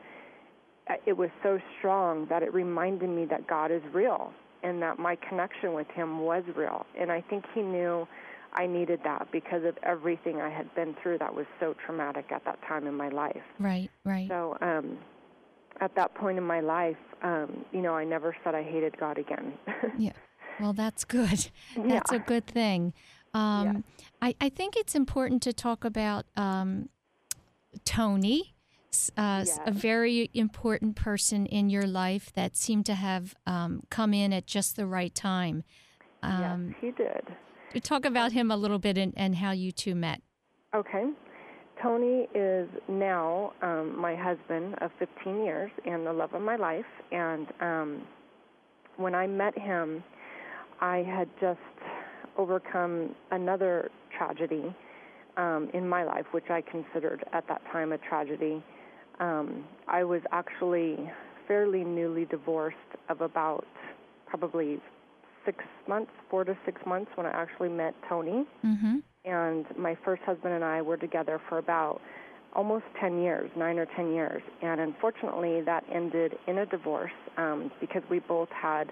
[1.05, 4.31] it was so strong that it reminded me that God is real
[4.63, 6.85] and that my connection with him was real.
[6.99, 8.07] And I think he knew
[8.53, 12.45] I needed that because of everything I had been through that was so traumatic at
[12.45, 13.43] that time in my life.
[13.59, 14.27] Right, right.
[14.27, 14.97] So, um
[15.81, 19.17] at that point in my life, um, you know, I never said I hated God
[19.17, 19.53] again.
[19.97, 20.13] yeah.
[20.59, 21.49] Well, that's good.
[21.75, 22.17] That's yeah.
[22.17, 22.93] a good thing.
[23.33, 24.05] Um, yeah.
[24.21, 26.89] I, I think it's important to talk about um,
[27.83, 28.54] Tony,
[29.17, 29.59] uh, yes.
[29.65, 34.45] a very important person in your life that seemed to have um, come in at
[34.45, 35.63] just the right time.
[36.23, 37.83] Um, yes, he did.
[37.83, 40.21] Talk about him a little bit and, and how you two met.
[40.73, 41.05] Okay.
[41.81, 46.85] Tony is now um, my husband of 15 years and the love of my life.
[47.11, 48.01] And um,
[48.97, 50.03] when I met him,
[50.79, 51.59] I had just
[52.37, 54.75] overcome another tragedy
[55.37, 58.63] um, in my life, which I considered at that time a tragedy.
[59.19, 61.11] Um, I was actually
[61.47, 62.77] fairly newly divorced
[63.09, 63.65] of about
[64.27, 64.79] probably
[65.45, 68.45] six months, four to six months when I actually met Tony.
[68.65, 68.97] Mm-hmm.
[69.25, 72.01] And my first husband and I were together for about
[72.53, 74.41] almost 10 years, nine or 10 years.
[74.61, 78.91] And unfortunately, that ended in a divorce um, because we both had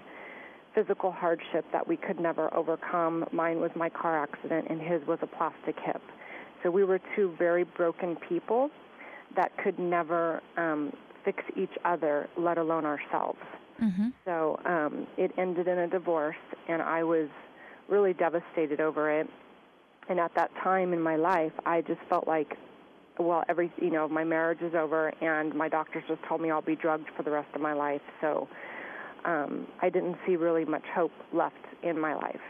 [0.74, 3.24] physical hardship that we could never overcome.
[3.32, 6.02] Mine was my car accident, and his was a plastic hip.
[6.62, 8.70] So we were two very broken people
[9.36, 10.92] that could never um,
[11.24, 13.38] fix each other, let alone ourselves.
[13.82, 14.08] Mm-hmm.
[14.24, 16.36] So um, it ended in a divorce,
[16.68, 17.28] and I was
[17.88, 19.28] really devastated over it.
[20.08, 22.56] And at that time in my life, I just felt like,
[23.18, 26.62] well, every you know, my marriage is over, and my doctors just told me I'll
[26.62, 28.02] be drugged for the rest of my life.
[28.20, 28.48] So
[29.24, 32.40] um, I didn't see really much hope left in my life.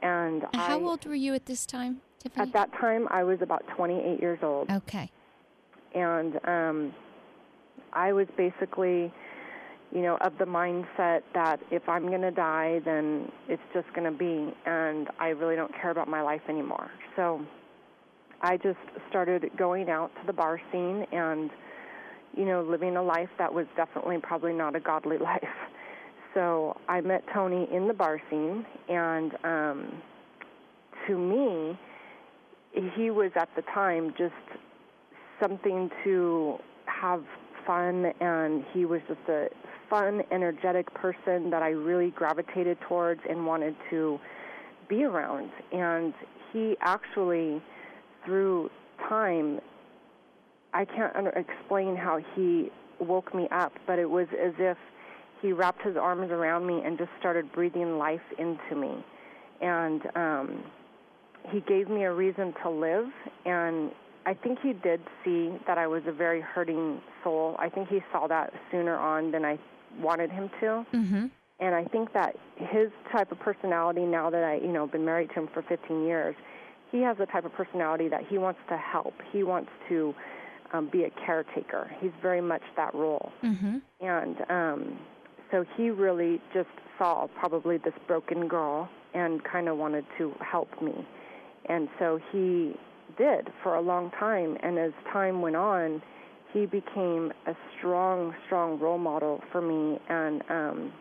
[0.00, 2.46] And how I, old were you at this time, Tiffany?
[2.46, 4.70] At that time, I was about 28 years old.
[4.70, 5.10] Okay.
[5.94, 6.94] And um,
[7.92, 9.12] I was basically,
[9.92, 14.10] you know, of the mindset that if I'm going to die, then it's just going
[14.10, 16.90] to be, and I really don't care about my life anymore.
[17.16, 17.40] So
[18.42, 18.78] I just
[19.08, 21.50] started going out to the bar scene and,
[22.36, 25.42] you know, living a life that was definitely probably not a godly life
[26.34, 30.02] so I met Tony in the bar scene, and um,
[31.06, 31.78] to me,
[32.96, 34.34] he was at the time just
[35.44, 37.22] something to have
[37.66, 39.48] fun, and he was just a
[39.90, 44.18] fun, energetic person that I really gravitated towards and wanted to
[44.88, 45.50] be around.
[45.72, 46.14] And
[46.52, 47.62] he actually,
[48.24, 48.70] through
[49.08, 49.60] time,
[50.72, 54.78] I can't under- explain how he woke me up, but it was as if
[55.42, 59.04] he wrapped his arms around me and just started breathing life into me.
[59.60, 60.64] And um,
[61.50, 63.08] he gave me a reason to live.
[63.44, 63.90] And
[64.26, 67.56] I think he did see that I was a very hurting soul.
[67.58, 69.58] I think he saw that sooner on than I
[70.00, 70.86] wanted him to.
[70.92, 71.26] Mm-hmm.
[71.60, 75.28] And I think that his type of personality, now that I, you know, been married
[75.30, 76.34] to him for 15 years,
[76.90, 79.14] he has a type of personality that he wants to help.
[79.32, 80.14] He wants to
[80.72, 81.90] um, be a caretaker.
[82.00, 83.32] He's very much that role.
[83.42, 83.78] Mm-hmm.
[84.00, 84.98] And um,
[85.50, 90.68] so he really just saw probably this broken girl and kind of wanted to help
[90.82, 91.06] me.
[91.66, 92.74] And so he
[93.16, 94.56] did for a long time.
[94.62, 96.02] And as time went on,
[96.52, 100.92] he became a strong, strong role model for me and um,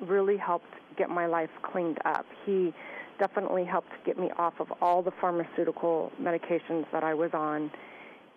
[0.00, 2.26] really helped get my life cleaned up.
[2.46, 2.72] He
[3.18, 7.70] definitely helped get me off of all the pharmaceutical medications that I was on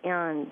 [0.04, 0.48] and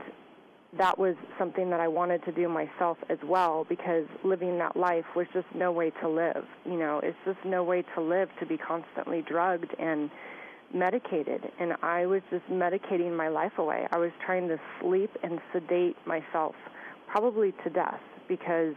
[0.77, 5.05] that was something that I wanted to do myself as well because living that life
[5.15, 6.45] was just no way to live.
[6.65, 10.09] You know, it's just no way to live to be constantly drugged and
[10.73, 11.51] medicated.
[11.59, 13.87] And I was just medicating my life away.
[13.91, 16.55] I was trying to sleep and sedate myself
[17.07, 18.75] probably to death because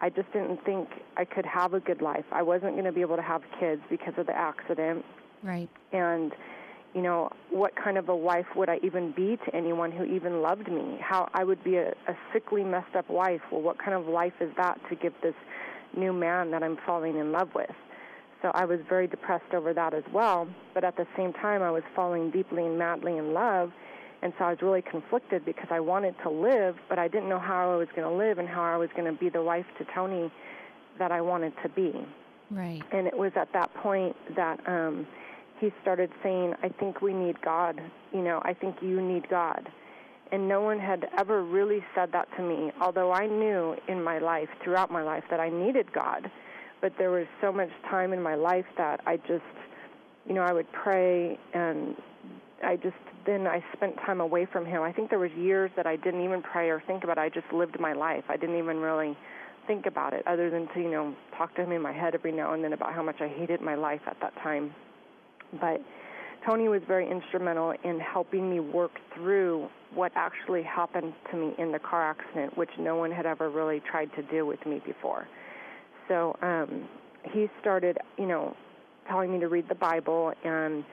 [0.00, 2.24] I just didn't think I could have a good life.
[2.32, 5.04] I wasn't going to be able to have kids because of the accident.
[5.42, 5.68] Right.
[5.92, 6.32] And
[6.94, 10.42] you know, what kind of a wife would I even be to anyone who even
[10.42, 10.98] loved me?
[11.00, 13.40] How I would be a, a sickly, messed up wife.
[13.52, 15.34] Well, what kind of life is that to give this
[15.96, 17.70] new man that I'm falling in love with?
[18.42, 20.48] So I was very depressed over that as well.
[20.74, 23.72] But at the same time, I was falling deeply and madly in love.
[24.22, 27.38] And so I was really conflicted because I wanted to live, but I didn't know
[27.38, 29.66] how I was going to live and how I was going to be the wife
[29.78, 30.30] to Tony
[30.98, 31.92] that I wanted to be.
[32.50, 32.82] Right.
[32.92, 35.06] And it was at that point that um,
[35.58, 37.80] he started saying, I think we need God.
[38.12, 39.68] You know, I think you need God.
[40.32, 44.18] And no one had ever really said that to me, although I knew in my
[44.18, 46.30] life, throughout my life, that I needed God.
[46.80, 49.42] But there was so much time in my life that I just,
[50.26, 51.94] you know, I would pray and
[52.62, 54.82] I just then I spent time away from him.
[54.82, 57.20] I think there was years that I didn't even pray or think about it.
[57.20, 58.24] I just lived my life.
[58.28, 59.16] I didn't even really
[59.66, 62.32] think about it other than to, you know, talk to him in my head every
[62.32, 64.74] now and then about how much I hated my life at that time.
[65.60, 65.80] But
[66.46, 71.72] Tony was very instrumental in helping me work through what actually happened to me in
[71.72, 75.28] the car accident, which no one had ever really tried to do with me before.
[76.10, 76.88] So um,
[77.32, 78.56] he started, you know,
[79.06, 80.84] telling me to read the Bible and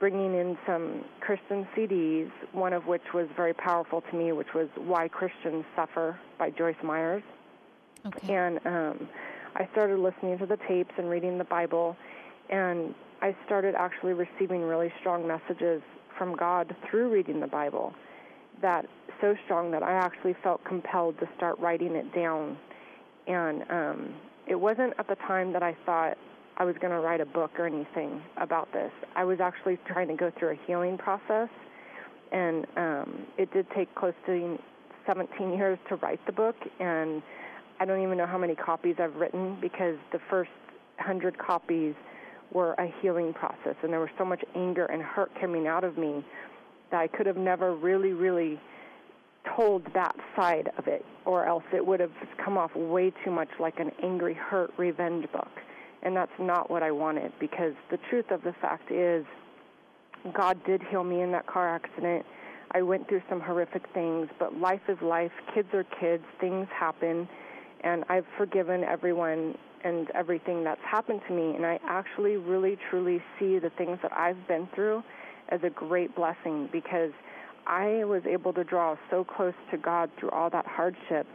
[0.00, 4.66] bringing in some Christian CDs, one of which was very powerful to me, which was
[4.74, 7.22] Why Christians Suffer by Joyce Meyers.
[8.04, 8.34] Okay.
[8.34, 9.08] And um,
[9.54, 11.96] I started listening to the tapes and reading the Bible,
[12.50, 15.82] and I started actually receiving really strong messages
[16.18, 17.94] from God through reading the Bible.
[18.60, 18.86] That
[19.20, 22.58] so strong that I actually felt compelled to start writing it down.
[23.28, 24.14] And um,
[24.52, 26.18] it wasn't at the time that I thought
[26.58, 28.92] I was going to write a book or anything about this.
[29.16, 31.48] I was actually trying to go through a healing process,
[32.32, 34.58] and um, it did take close to
[35.06, 36.54] 17 years to write the book.
[36.80, 37.22] And
[37.80, 40.50] I don't even know how many copies I've written because the first
[40.98, 41.94] hundred copies
[42.52, 45.96] were a healing process, and there was so much anger and hurt coming out of
[45.96, 46.22] me
[46.90, 48.60] that I could have never really, really
[49.56, 52.12] told that side of it, or else it would have
[52.42, 55.50] come off way too much like an angry, hurt revenge book.
[56.02, 59.24] And that's not what I wanted because the truth of the fact is,
[60.32, 62.24] God did heal me in that car accident.
[62.72, 65.32] I went through some horrific things, but life is life.
[65.54, 66.24] Kids are kids.
[66.40, 67.28] Things happen.
[67.82, 71.56] And I've forgiven everyone and everything that's happened to me.
[71.56, 75.02] And I actually really, truly see the things that I've been through
[75.48, 77.10] as a great blessing because
[77.66, 81.26] I was able to draw so close to God through all that hardship.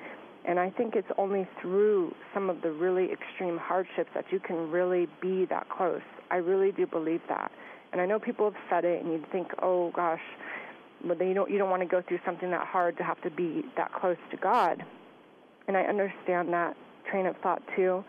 [0.45, 4.71] And I think it's only through some of the really extreme hardships that you can
[4.71, 6.01] really be that close.
[6.31, 7.51] I really do believe that.
[7.91, 10.21] And I know people have said it, and you'd think, oh gosh,
[11.05, 13.29] but you don't you don't want to go through something that hard to have to
[13.29, 14.83] be that close to God.
[15.67, 16.75] And I understand that
[17.09, 18.03] train of thought too,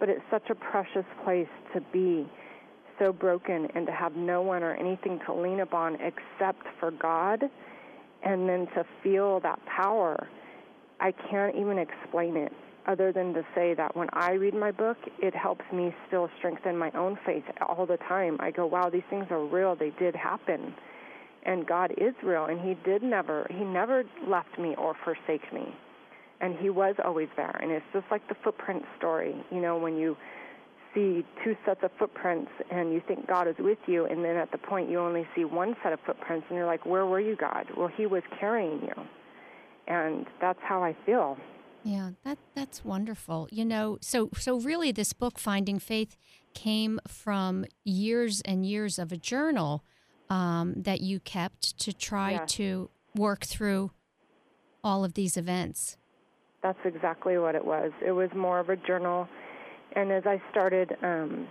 [0.00, 2.26] but it's such a precious place to be
[2.98, 7.42] so broken and to have no one or anything to lean upon except for God
[8.22, 10.28] and then to feel that power.
[11.00, 12.52] I can't even explain it
[12.86, 16.76] other than to say that when I read my book, it helps me still strengthen
[16.76, 18.36] my own faith all the time.
[18.40, 19.74] I go, wow, these things are real.
[19.74, 20.74] They did happen.
[21.46, 25.74] And God is real, and He did never, He never left me or forsake me.
[26.40, 27.58] And He was always there.
[27.62, 29.34] And it's just like the footprint story.
[29.50, 30.16] You know, when you
[30.94, 34.50] see two sets of footprints and you think God is with you, and then at
[34.52, 37.36] the point you only see one set of footprints, and you're like, where were you,
[37.36, 37.66] God?
[37.76, 38.94] Well, He was carrying you.
[39.86, 41.36] And that's how I feel.
[41.82, 43.48] Yeah, that that's wonderful.
[43.50, 46.16] You know, so so really this book Finding Faith
[46.54, 49.84] came from years and years of a journal
[50.30, 52.44] um, that you kept to try Yeah.
[52.46, 53.90] to work through
[54.82, 55.98] all of these events.
[56.62, 57.92] That's exactly what it was.
[58.04, 59.28] It was more of a journal.
[59.92, 61.46] And as I started um,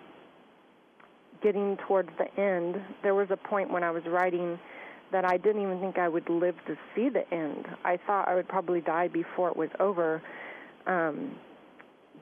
[1.42, 4.60] getting towards the end, there was a point when I was writing
[5.12, 7.68] that I didn't even think I would live to see the end.
[7.86, 10.22] I thought I would probably die before it was over.
[10.88, 11.36] Um,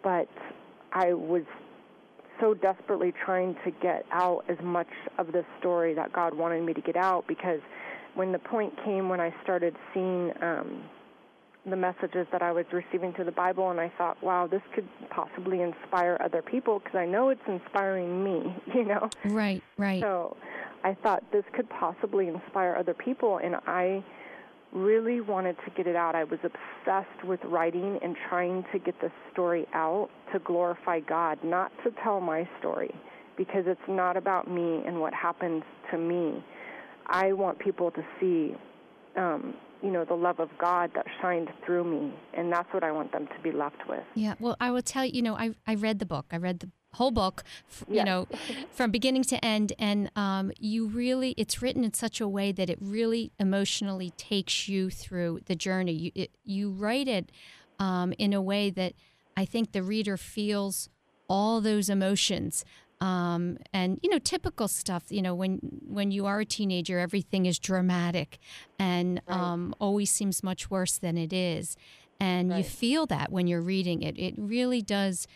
[0.03, 0.27] but
[0.91, 1.43] I was
[2.39, 6.73] so desperately trying to get out as much of the story that God wanted me
[6.73, 7.59] to get out because
[8.15, 10.83] when the point came when I started seeing um,
[11.65, 14.87] the messages that I was receiving through the Bible, and I thought, wow, this could
[15.09, 19.09] possibly inspire other people because I know it's inspiring me, you know?
[19.25, 20.01] Right, right.
[20.01, 20.35] So
[20.83, 24.03] I thought this could possibly inspire other people, and I
[24.71, 26.15] really wanted to get it out.
[26.15, 31.39] I was obsessed with writing and trying to get the story out to glorify God,
[31.43, 32.93] not to tell my story,
[33.37, 36.43] because it's not about me and what happened to me.
[37.07, 38.55] I want people to see,
[39.17, 42.91] um, you know, the love of God that shined through me, and that's what I
[42.91, 44.03] want them to be left with.
[44.15, 46.27] Yeah, well, I will tell you, you know, I, I read the book.
[46.31, 47.43] I read the whole book,
[47.87, 48.05] you Yes.
[48.05, 48.27] know,
[48.71, 49.73] from beginning to end.
[49.79, 54.67] And um, you really, it's written in such a way that it really emotionally takes
[54.67, 55.93] you through the journey.
[55.93, 57.31] You, it, you write it
[57.79, 58.93] um, in a way that
[59.35, 60.89] I think the reader feels
[61.29, 62.65] all those emotions.
[63.01, 65.03] Um, and you know, typical stuff.
[65.09, 68.37] You know, when when you are a teenager, everything is dramatic
[68.79, 71.75] and um, always seems much worse than it is,
[72.19, 74.17] and you feel that when you're reading it.
[74.17, 75.27] It really does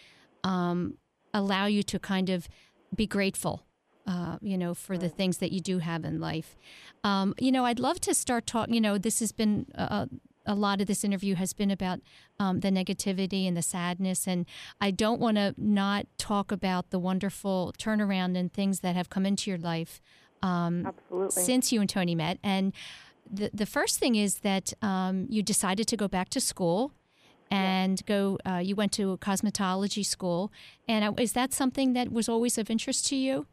[0.44, 0.98] um,
[1.34, 2.48] allow you to kind of
[2.96, 3.66] be grateful
[4.08, 6.56] uh, you know, for the things that you do have in life.
[7.04, 8.74] Um, you know, I'd love to start talking.
[8.74, 10.06] You know, this has been uh,
[10.46, 12.00] a lot of this interview has been about
[12.40, 14.46] um, the negativity and the sadness, and
[14.80, 19.26] I don't want to not talk about the wonderful turnaround and things that have come
[19.26, 20.02] into your life
[20.42, 21.44] um, Absolutely.
[21.44, 22.38] since you and Tony met.
[22.44, 22.74] And
[23.30, 26.92] the the first thing is that um, you decided to go back to school
[27.52, 28.16] and yeah.
[28.16, 28.38] go.
[28.46, 30.52] Uh, you went to cosmetology school,
[30.88, 33.48] and is that something that was always of interest to you?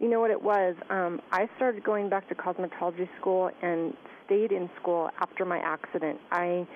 [0.00, 0.74] You know what it was?
[0.90, 3.96] Um, I started going back to cosmetology school and
[4.32, 6.18] stayed in school after my accident.
[6.30, 6.66] I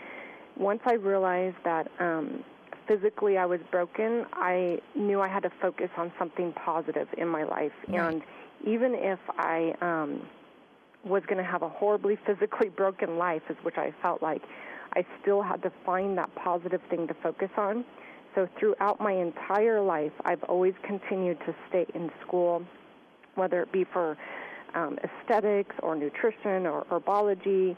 [0.57, 2.43] once I realized that um,
[2.89, 7.45] physically I was broken, I knew I had to focus on something positive in my
[7.45, 7.73] life.
[7.89, 8.01] Right.
[8.01, 8.23] And
[8.67, 10.27] even if I um,
[11.05, 14.43] was going to have a horribly physically broken life, is which I felt like,
[14.95, 17.85] I still had to find that positive thing to focus on.
[18.35, 22.63] So throughout my entire life, I've always continued to stay in school
[23.37, 24.17] whether it be for
[24.75, 27.77] um, aesthetics or nutrition or herbology,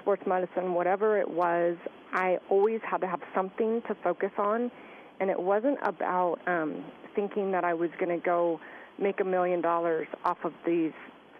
[0.00, 1.76] sports medicine, whatever it was,
[2.12, 4.70] I always had to have something to focus on.
[5.18, 6.84] And it wasn't about um,
[7.14, 8.60] thinking that I was going to go
[8.98, 10.92] make a million dollars off of these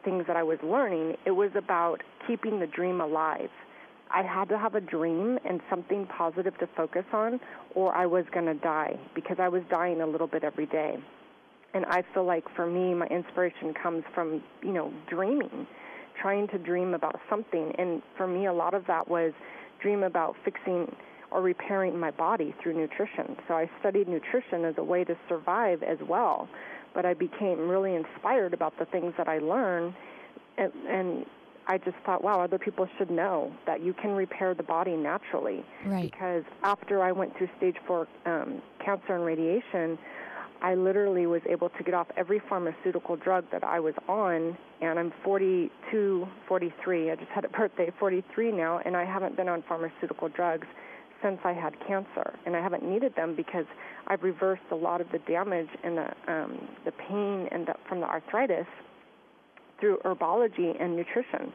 [0.05, 1.16] things that I was learning.
[1.24, 3.51] It was about keeping the dream alive.
[4.11, 7.40] I had to have a dream and something positive to focus on,
[7.74, 10.99] or I was going to die because I was dying a little bit every day
[11.77, 15.66] and I feel like for me, my inspiration comes from you know dreaming,
[16.20, 19.33] trying to dream about something, and for me, a lot of that was
[19.83, 20.91] dream about fixing
[21.31, 23.37] or repairing my body through nutrition.
[23.47, 26.49] So I studied nutrition as a way to survive as well,
[26.95, 29.93] but I became really inspired about the things that I learned,
[30.57, 31.27] and, and
[31.66, 35.62] I just thought, wow, other people should know that you can repair the body naturally.
[35.85, 36.11] Right.
[36.11, 39.99] Because after I went through stage four um, cancer and radiation,
[40.66, 44.98] I literally was able to get off every pharmaceutical drug that I was on, and
[44.98, 47.10] I'm 42, 43.
[47.12, 50.66] I just had a birthday, 43 now, and I haven't been on pharmaceutical drugs
[51.22, 53.64] since I had cancer, and I haven't needed them because
[54.08, 58.00] I've reversed a lot of the damage and the um, the pain and the, from
[58.00, 58.66] the arthritis
[59.78, 61.52] through herbology and nutrition.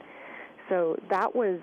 [0.69, 1.59] So that was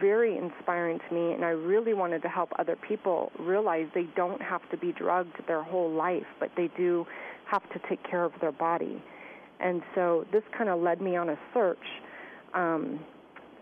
[0.00, 4.40] very inspiring to me, and I really wanted to help other people realize they don't
[4.40, 7.06] have to be drugged their whole life, but they do
[7.46, 9.02] have to take care of their body.
[9.60, 11.78] And so this kind of led me on a search
[12.54, 13.00] um,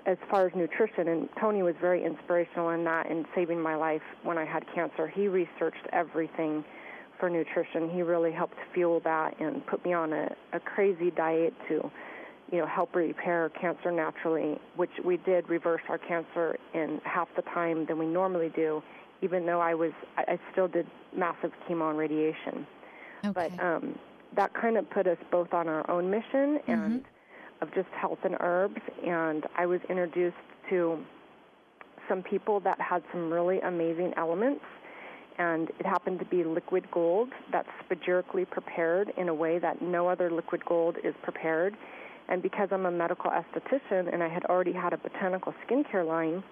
[0.06, 4.02] as far as nutrition, and Tony was very inspirational in that in saving my life
[4.22, 5.06] when I had cancer.
[5.08, 6.64] He researched everything
[7.18, 7.88] for nutrition.
[7.90, 11.90] He really helped fuel that and put me on a, a crazy diet to
[12.52, 17.42] you know, help repair cancer naturally, which we did reverse our cancer in half the
[17.42, 18.82] time than we normally do,
[19.22, 20.86] even though I was, I still did
[21.16, 22.66] massive chemo and radiation.
[23.24, 23.50] Okay.
[23.56, 23.98] But um,
[24.36, 26.70] that kind of put us both on our own mission mm-hmm.
[26.70, 27.04] and
[27.62, 28.80] of just health and herbs.
[29.06, 30.36] And I was introduced
[30.68, 31.02] to
[32.06, 34.64] some people that had some really amazing elements.
[35.38, 40.08] And it happened to be liquid gold that's spagyrically prepared in a way that no
[40.08, 41.74] other liquid gold is prepared
[42.32, 46.42] and because I'm a medical esthetician and I had already had a botanical skincare line,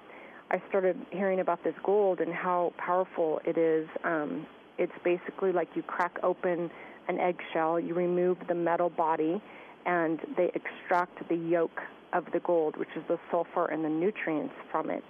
[0.51, 3.89] I started hearing about this gold and how powerful it is.
[4.05, 6.71] Um, it's basically like you crack open
[7.09, 9.43] an eggshell, you remove the metal body,
[9.87, 11.81] and they extract the yolk
[12.13, 15.05] of the gold, which is the sulfur and the nutrients from it.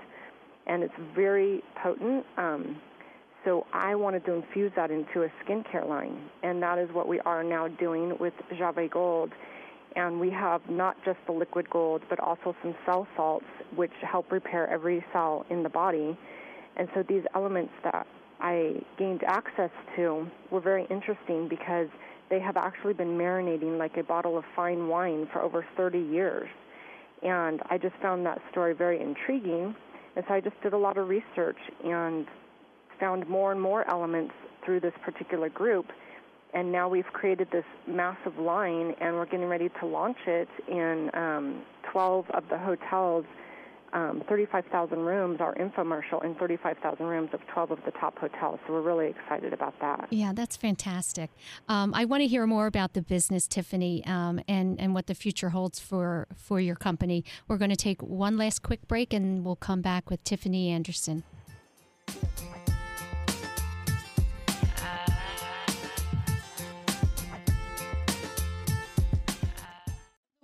[0.68, 2.24] And it's very potent.
[2.36, 2.80] Um,
[3.44, 7.18] so I wanted to infuse that into a skincare line, and that is what we
[7.20, 9.32] are now doing with Javé Gold
[9.96, 14.30] and we have not just the liquid gold, but also some cell salts, which help
[14.30, 16.16] repair every cell in the body.
[16.76, 18.06] And so these elements that
[18.40, 21.88] I gained access to were very interesting because
[22.30, 26.48] they have actually been marinating like a bottle of fine wine for over 30 years.
[27.22, 29.74] And I just found that story very intriguing.
[30.16, 32.26] And so I just did a lot of research and
[32.98, 34.34] found more and more elements
[34.64, 35.86] through this particular group
[36.54, 41.10] and now we've created this massive line, and we're getting ready to launch it in
[41.14, 43.24] um, 12 of the hotels.
[43.92, 48.60] Um, 35,000 rooms, our infomercial in 35,000 rooms of 12 of the top hotels.
[48.64, 50.06] So we're really excited about that.
[50.10, 51.28] Yeah, that's fantastic.
[51.68, 55.14] Um, I want to hear more about the business, Tiffany, um, and and what the
[55.16, 57.24] future holds for for your company.
[57.48, 61.24] We're going to take one last quick break, and we'll come back with Tiffany Anderson.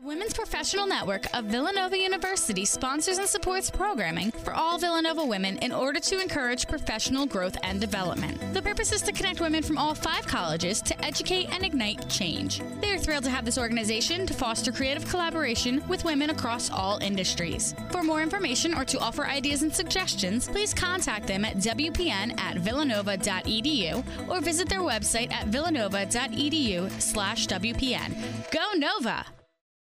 [0.07, 5.73] Women's Professional Network of Villanova University sponsors and supports programming for all Villanova women in
[5.73, 8.39] order to encourage professional growth and development.
[8.55, 12.63] The purpose is to connect women from all five colleges to educate and ignite change.
[12.81, 16.99] They are thrilled to have this organization to foster creative collaboration with women across all
[16.99, 17.75] industries.
[17.91, 22.59] For more information or to offer ideas and suggestions, please contact them at WPN at
[22.59, 28.15] villanova.edu or visit their website at villanova.edu slash WPN.
[28.53, 29.27] Go Nova!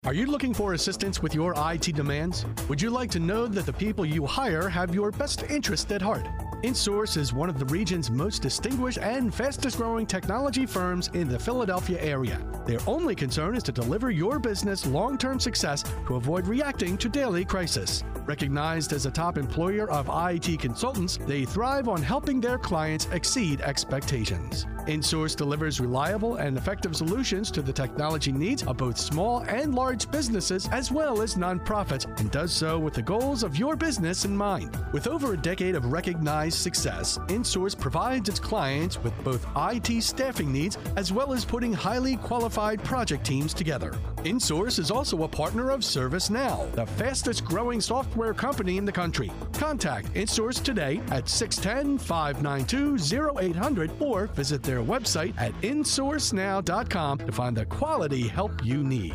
[0.06, 2.44] Are you looking for assistance with your IT demands?
[2.68, 6.02] Would you like to know that the people you hire have your best interest at
[6.02, 6.28] heart?
[6.62, 11.38] InSource is one of the region's most distinguished and fastest growing technology firms in the
[11.38, 12.38] Philadelphia area.
[12.66, 17.08] Their only concern is to deliver your business long term success to avoid reacting to
[17.08, 18.04] daily crisis.
[18.26, 23.62] Recognized as a top employer of IT consultants, they thrive on helping their clients exceed
[23.62, 24.66] expectations.
[24.86, 30.10] InSource delivers reliable and effective solutions to the technology needs of both small and large
[30.10, 34.36] businesses as well as nonprofits and does so with the goals of your business in
[34.36, 34.76] mind.
[34.92, 40.52] With over a decade of recognized success, InSource provides its clients with both IT staffing
[40.52, 43.94] needs as well as putting highly qualified project teams together.
[44.24, 49.30] InSource is also a partner of ServiceNow, the fastest growing software company in the country.
[49.52, 52.96] Contact InSource today at 610 592
[53.38, 59.14] 0800 or visit their website at insourcenow.com to find the quality help you need.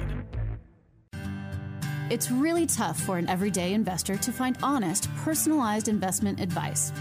[2.09, 6.91] It's really tough for an everyday investor to find honest, personalized investment advice.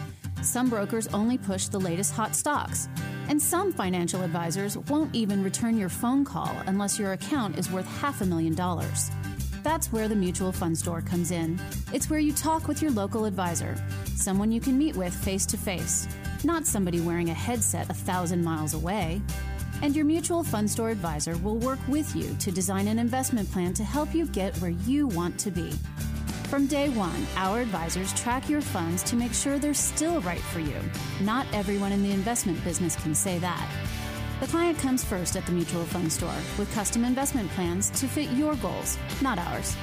[0.42, 2.88] Some brokers only push the latest hot stocks,
[3.28, 7.86] and some financial advisors won't even return your phone call unless your account is worth
[8.00, 9.10] half a million dollars.
[9.62, 11.58] That's where the Mutual Fund Store comes in.
[11.92, 13.76] It's where you talk with your local advisor,
[14.14, 16.06] someone you can meet with face to face,
[16.44, 19.20] not somebody wearing a headset a thousand miles away.
[19.82, 23.74] And your mutual fund store advisor will work with you to design an investment plan
[23.74, 25.72] to help you get where you want to be.
[26.48, 30.60] From day one, our advisors track your funds to make sure they're still right for
[30.60, 30.80] you.
[31.20, 33.68] Not everyone in the investment business can say that.
[34.40, 38.30] The client comes first at the mutual fund store with custom investment plans to fit
[38.30, 39.76] your goals, not ours.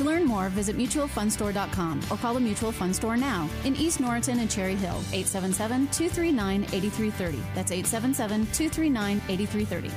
[0.00, 4.38] To learn more, visit mutualfundstore.com or call the Mutual Fund Store now in East Norriton
[4.38, 7.36] and Cherry Hill, 877 239 8330.
[7.54, 9.90] That's 877 239 8330.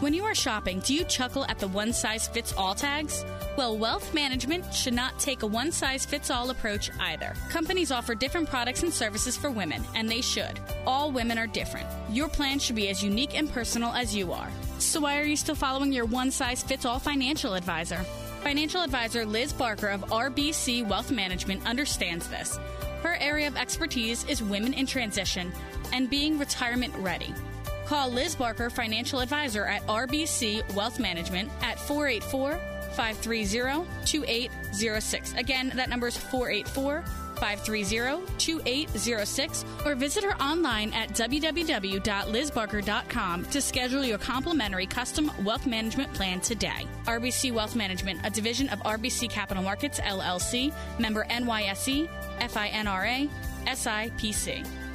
[0.00, 3.24] When you are shopping, do you chuckle at the one size fits all tags?
[3.56, 7.32] Well, wealth management should not take a one size fits all approach either.
[7.50, 10.58] Companies offer different products and services for women, and they should.
[10.84, 11.86] All women are different.
[12.10, 14.50] Your plan should be as unique and personal as you are.
[14.78, 18.04] So, why are you still following your one size fits all financial advisor?
[18.42, 22.58] Financial advisor Liz Barker of RBC Wealth Management understands this.
[23.02, 25.52] Her area of expertise is women in transition
[25.92, 27.32] and being retirement ready.
[27.86, 32.60] Call Liz Barker, financial advisor at RBC Wealth Management at 484
[32.92, 35.34] 530 2806.
[35.34, 37.04] Again, that number is 484
[37.36, 46.12] 530 2806 or visit her online at www.lizbarker.com to schedule your complimentary custom wealth management
[46.14, 46.86] plan today.
[47.04, 52.08] RBC Wealth Management, a division of RBC Capital Markets, LLC, member NYSE,
[52.40, 53.28] FINRA,
[53.66, 54.85] SIPC.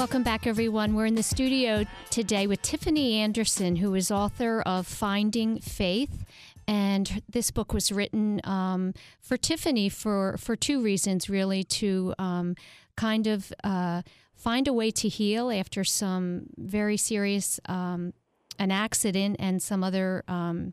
[0.00, 0.94] Welcome back, everyone.
[0.94, 6.24] We're in the studio today with Tiffany Anderson, who is author of Finding Faith.
[6.66, 12.54] And this book was written um, for Tiffany for, for two reasons, really to um,
[12.96, 14.00] kind of uh,
[14.34, 18.14] find a way to heal after some very serious um,
[18.58, 20.72] an accident and some other um,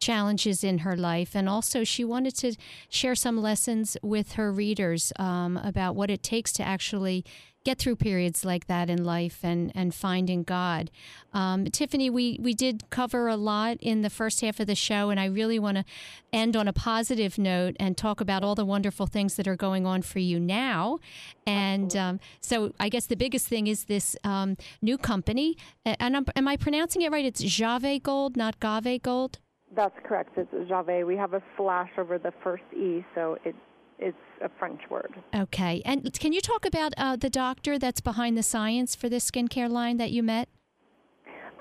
[0.00, 1.36] challenges in her life.
[1.36, 2.56] And also, she wanted to
[2.88, 7.22] share some lessons with her readers um, about what it takes to actually
[7.64, 10.90] get through periods like that in life and, and finding God.
[11.32, 15.10] Um, Tiffany, we, we did cover a lot in the first half of the show,
[15.10, 15.84] and I really want to
[16.32, 19.86] end on a positive note and talk about all the wonderful things that are going
[19.86, 20.98] on for you now.
[21.46, 25.56] And um, so I guess the biggest thing is this um, new company.
[25.84, 27.24] And I'm, am I pronouncing it right?
[27.24, 29.38] It's Jave Gold, not Gave Gold?
[29.74, 30.36] That's correct.
[30.36, 31.06] It's Jave.
[31.06, 33.54] We have a slash over the first E, so it
[34.02, 35.14] it's a French word.
[35.34, 35.80] Okay.
[35.84, 39.70] And can you talk about uh, the doctor that's behind the science for this skincare
[39.70, 40.48] line that you met?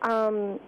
[0.02, 0.60] Um,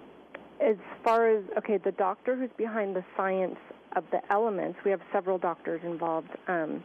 [0.61, 3.57] as far as, okay, the doctor who's behind the science
[3.95, 6.29] of the elements, we have several doctors involved.
[6.47, 6.83] Um,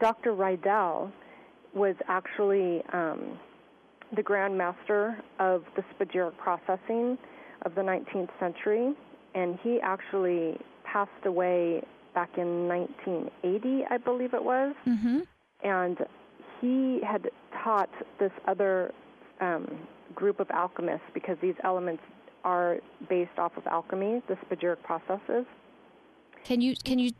[0.00, 0.32] Dr.
[0.32, 1.10] Rydell
[1.74, 3.38] was actually um,
[4.14, 7.18] the Grand Master of the spagyric processing
[7.62, 8.94] of the 19th century,
[9.34, 11.82] and he actually passed away
[12.18, 14.74] back in 1980, I believe it was.
[14.86, 15.20] Mm-hmm.
[15.62, 15.98] and
[16.60, 17.30] he had
[17.62, 18.92] taught this other
[19.40, 22.02] um, group of alchemists because these elements
[22.42, 25.46] are based off of alchemy, the spagyric processes.
[26.42, 27.10] Can you can you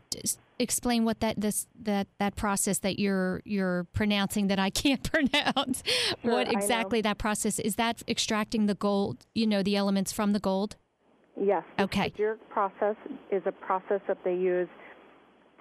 [0.59, 5.83] explain what that this that that process that you're you're pronouncing that I can't pronounce?
[5.85, 7.75] Sure, what exactly that process is?
[7.75, 10.75] That extracting the gold, you know, the elements from the gold.
[11.39, 11.63] Yes.
[11.77, 12.09] The okay.
[12.09, 12.97] Spagyric process
[13.31, 14.67] is a process that they use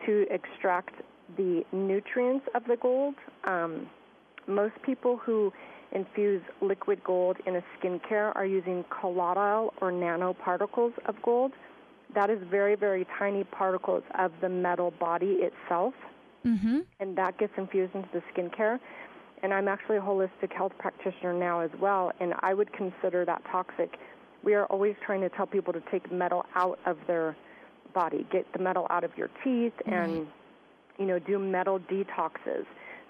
[0.07, 0.95] to extract
[1.37, 3.15] the nutrients of the gold.
[3.45, 3.89] Um,
[4.47, 5.53] most people who
[5.93, 11.53] infuse liquid gold in a skincare are using colloidal or nanoparticles of gold.
[12.15, 15.95] That is very, very tiny particles of the metal body itself,
[16.45, 16.81] mm-hmm.
[17.01, 18.79] and that gets infused into the skincare.
[19.43, 23.43] And I'm actually a holistic health practitioner now as well, and I would consider that
[23.51, 23.97] toxic.
[24.43, 27.37] We are always trying to tell people to take metal out of their
[27.99, 29.93] body, get the metal out of your teeth, mm-hmm.
[29.93, 30.27] and
[30.99, 32.65] you know do metal detoxes.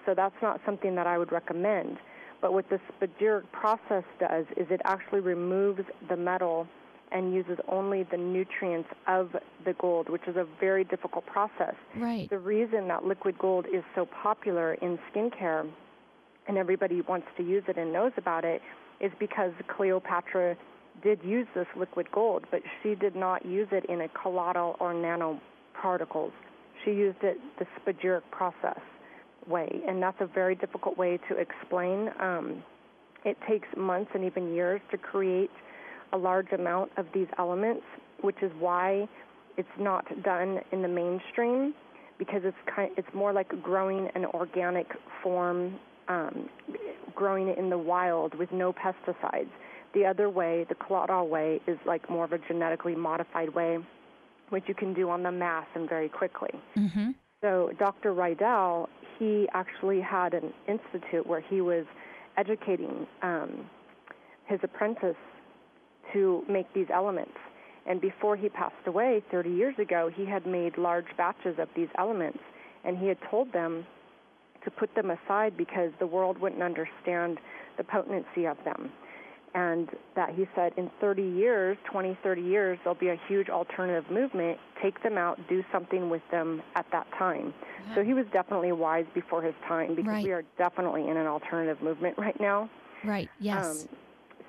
[0.05, 1.97] So that's not something that I would recommend.
[2.41, 6.67] But what the spagyric process does is it actually removes the metal
[7.11, 9.35] and uses only the nutrients of
[9.65, 11.75] the gold, which is a very difficult process.
[11.95, 12.29] Right.
[12.29, 15.69] The reason that liquid gold is so popular in skincare
[16.47, 18.61] and everybody wants to use it and knows about it
[18.99, 20.55] is because Cleopatra
[21.03, 24.93] did use this liquid gold, but she did not use it in a colloidal or
[24.93, 26.31] nanoparticles.
[26.83, 28.79] She used it the spagyric process
[29.47, 32.09] way, and that's a very difficult way to explain.
[32.19, 32.63] Um,
[33.25, 35.51] it takes months and even years to create
[36.13, 37.83] a large amount of these elements,
[38.21, 39.07] which is why
[39.57, 41.73] it's not done in the mainstream
[42.17, 44.87] because it's kind it's more like growing an organic
[45.23, 46.49] form, um,
[47.15, 49.49] growing it in the wild with no pesticides.
[49.93, 53.79] The other way, the colloidal way, is like more of a genetically modified way,
[54.49, 56.51] which you can do on the mass and very quickly.
[56.77, 57.11] Mm-hmm.
[57.41, 58.13] So Dr.
[58.13, 58.87] Rydell,
[59.17, 61.85] he actually had an institute where he was
[62.37, 63.69] educating um,
[64.45, 65.15] his apprentice
[66.13, 67.37] to make these elements.
[67.85, 71.87] And before he passed away 30 years ago, he had made large batches of these
[71.97, 72.39] elements,
[72.83, 73.85] and he had told them
[74.63, 77.39] to put them aside because the world wouldn't understand
[77.77, 78.91] the potency of them.
[79.55, 84.09] And that he said in 30 years, 20, 30 years, there'll be a huge alternative
[84.11, 84.59] movement.
[84.81, 87.53] Take them out, do something with them at that time.
[87.87, 87.95] Yeah.
[87.95, 90.23] So he was definitely wise before his time because right.
[90.23, 92.69] we are definitely in an alternative movement right now.
[93.03, 93.65] Right, yes.
[93.83, 93.89] Um,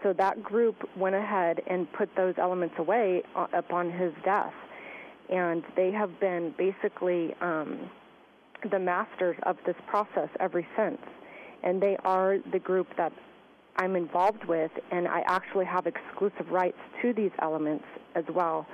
[0.03, 4.53] so that group went ahead and put those elements away uh, upon his death.
[5.29, 7.91] And they have been basically um,
[8.71, 11.01] the masters of this process ever since.
[11.63, 13.13] And they are the group that
[13.81, 18.67] I'm involved with, and I actually have exclusive rights to these elements as well,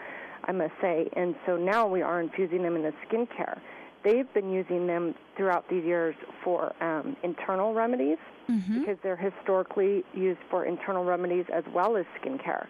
[0.45, 1.09] I must say.
[1.15, 3.61] And so now we are infusing them in the skincare.
[4.03, 8.19] They've been using them throughout these years for um, internal remedies
[8.51, 8.81] mm-hmm.
[8.81, 12.67] because they're historically used for internal remedies as well as skincare.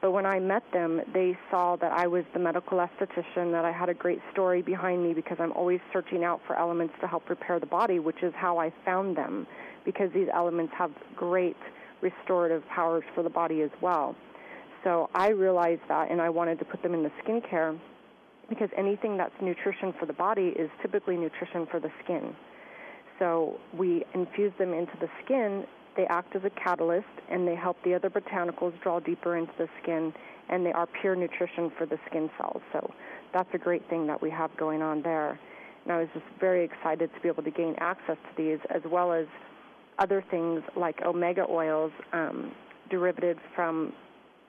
[0.00, 3.72] But when I met them, they saw that I was the medical esthetician, that I
[3.72, 7.28] had a great story behind me because I'm always searching out for elements to help
[7.28, 9.46] repair the body, which is how I found them
[9.84, 11.56] because these elements have great
[12.02, 14.16] restorative powers for the body as well.
[14.84, 17.78] So I realized that and I wanted to put them in the skincare
[18.48, 22.34] because anything that's nutrition for the body is typically nutrition for the skin.
[23.18, 25.64] So we infuse them into the skin.
[25.96, 29.68] They act as a catalyst and they help the other botanicals draw deeper into the
[29.82, 30.12] skin,
[30.48, 32.62] and they are pure nutrition for the skin cells.
[32.72, 32.92] So
[33.32, 35.38] that's a great thing that we have going on there.
[35.84, 38.82] And I was just very excited to be able to gain access to these, as
[38.90, 39.26] well as
[40.00, 42.52] other things like omega oils um,
[43.54, 43.92] from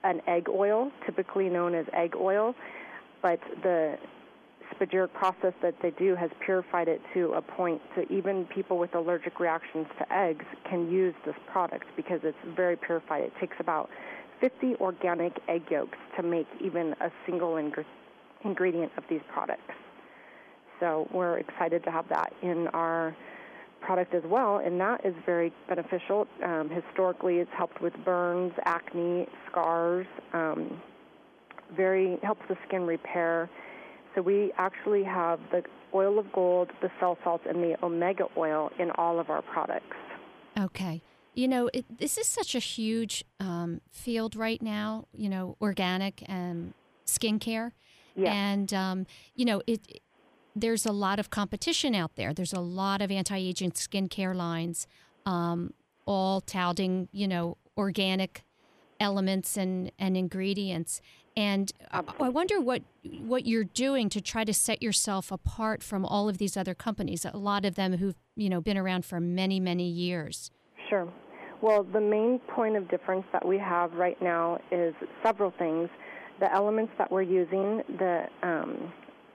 [0.02, 2.54] an egg oil, typically known as egg oil,
[3.22, 3.96] but the
[4.74, 8.94] spagyric process that they do has purified it to a point so even people with
[8.94, 13.22] allergic reactions to eggs can use this product because it's very purified.
[13.22, 13.90] It takes about
[14.40, 17.72] 50 organic egg yolks to make even a single ing-
[18.44, 19.74] ingredient of these products.
[20.80, 23.14] So we're excited to have that in our
[23.84, 26.26] product as well, and that is very beneficial.
[26.44, 30.06] Um, historically, it's helped with burns, acne, scars.
[30.32, 30.80] Um,
[31.76, 33.48] very helps the skin repair
[34.14, 35.62] so we actually have the
[35.94, 39.96] oil of gold, the cell salts, and the omega oil in all of our products.
[40.58, 41.02] Okay.
[41.34, 46.22] You know, it, this is such a huge um, field right now, you know, organic
[46.28, 46.74] and
[47.06, 47.72] skincare.
[48.14, 48.32] Yeah.
[48.32, 50.02] And, um, you know, it, it,
[50.54, 52.32] there's a lot of competition out there.
[52.34, 54.86] There's a lot of anti aging skincare lines,
[55.26, 55.72] um,
[56.06, 58.44] all touting, you know, organic
[59.00, 61.00] elements and, and ingredients.
[61.36, 62.82] And I wonder what
[63.20, 67.24] what you're doing to try to set yourself apart from all of these other companies.
[67.24, 70.50] A lot of them who've you know been around for many many years.
[70.90, 71.10] Sure.
[71.62, 74.94] Well, the main point of difference that we have right now is
[75.24, 75.88] several things.
[76.40, 78.24] The elements that we're using, the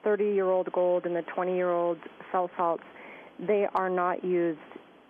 [0.03, 1.97] 30 um, year old gold and the 20 year old
[2.31, 2.83] cell salts,
[3.39, 4.59] they are not used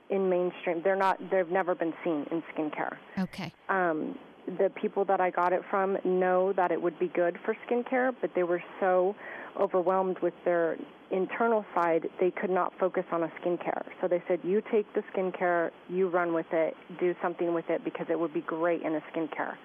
[0.10, 0.82] in mainstream.
[0.84, 1.20] They're not.
[1.32, 2.98] They've never been seen in skincare.
[3.20, 3.54] Okay.
[3.70, 4.18] Um,
[4.58, 8.16] the people that I got it from know that it would be good for skincare,
[8.22, 9.16] but they were so
[9.60, 10.78] overwhelmed with their
[11.12, 13.84] internal side, they could not focus on a skincare.
[14.02, 17.84] So they said, You take the skincare, you run with it, do something with it
[17.84, 19.56] because it would be great in a skincare.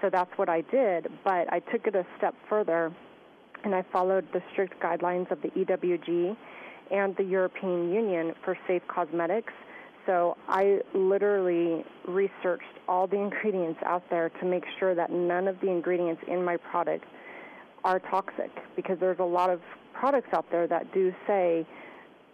[0.00, 2.94] So that's what I did, but I took it a step further
[3.64, 6.36] and I followed the strict guidelines of the EWG
[6.90, 9.52] and the European Union for safe cosmetics
[10.06, 15.60] so I literally researched all the ingredients out there to make sure that none of
[15.60, 17.04] the ingredients in my product
[17.84, 19.60] are toxic because there's a lot of
[19.94, 21.66] products out there that do say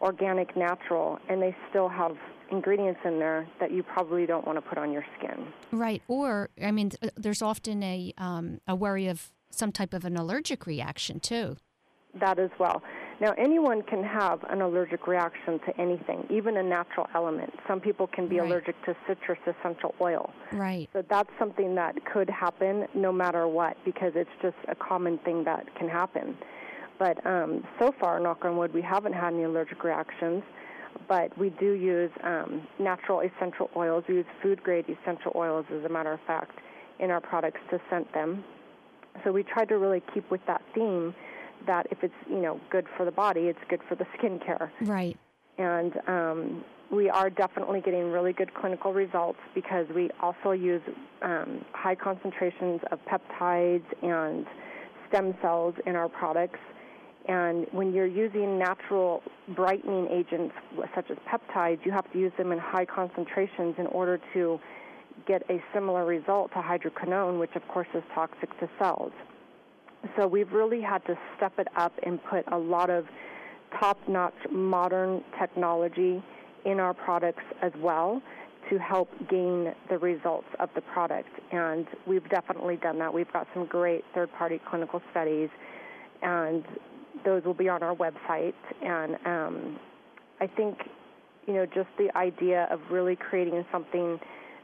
[0.01, 2.17] organic natural and they still have
[2.51, 5.47] ingredients in there that you probably don't want to put on your skin.
[5.73, 6.03] Right.
[6.09, 10.67] Or I mean there's often a um, a worry of some type of an allergic
[10.67, 11.57] reaction too.
[12.19, 12.83] That as well.
[13.19, 17.51] Now, anyone can have an allergic reaction to anything, even a natural element.
[17.67, 18.47] Some people can be right.
[18.47, 20.31] allergic to citrus essential oil.
[20.53, 20.89] Right.
[20.93, 25.45] So that's something that could happen no matter what because it's just a common thing
[25.45, 26.37] that can happen.
[26.99, 30.43] But um, so far, knock on wood, we haven't had any allergic reactions.
[31.09, 34.05] But we do use um, natural essential oils.
[34.09, 36.59] We use food grade essential oils, as a matter of fact,
[36.99, 38.45] in our products to scent them.
[39.25, 41.15] So we try to really keep with that theme
[41.67, 44.71] that if it's you know good for the body, it's good for the skincare.
[44.83, 45.17] Right.
[45.59, 50.83] And um, we are definitely getting really good clinical results because we also use
[51.23, 54.47] um, high concentrations of peptides and
[55.09, 56.61] stem cells in our products.
[57.29, 59.23] And when you're using natural
[59.57, 60.55] brightening agents
[60.95, 64.61] such as peptides, you have to use them in high concentrations in order to
[65.27, 69.13] get a similar result to hydroquinone, which of course is toxic to cells.
[70.17, 73.07] So we've really had to step it up and put a lot of
[73.81, 76.23] top-notch modern technology
[76.65, 78.23] in our products as well
[78.71, 81.29] to help gain the results of the product.
[81.53, 83.13] And we've definitely done that.
[83.13, 85.49] We've got some great third-party clinical studies,
[86.23, 86.65] and
[87.25, 88.55] those will be on our website.
[88.83, 89.79] And um,
[90.41, 90.79] I think,
[91.47, 94.19] you know, just the idea of really creating something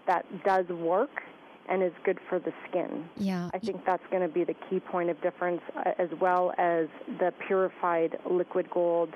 [0.07, 1.23] that does work
[1.69, 3.09] and is good for the skin.
[3.17, 3.49] Yeah.
[3.55, 6.89] I think that's going to be the key point of difference, uh, as well as
[7.19, 9.11] the purified liquid gold.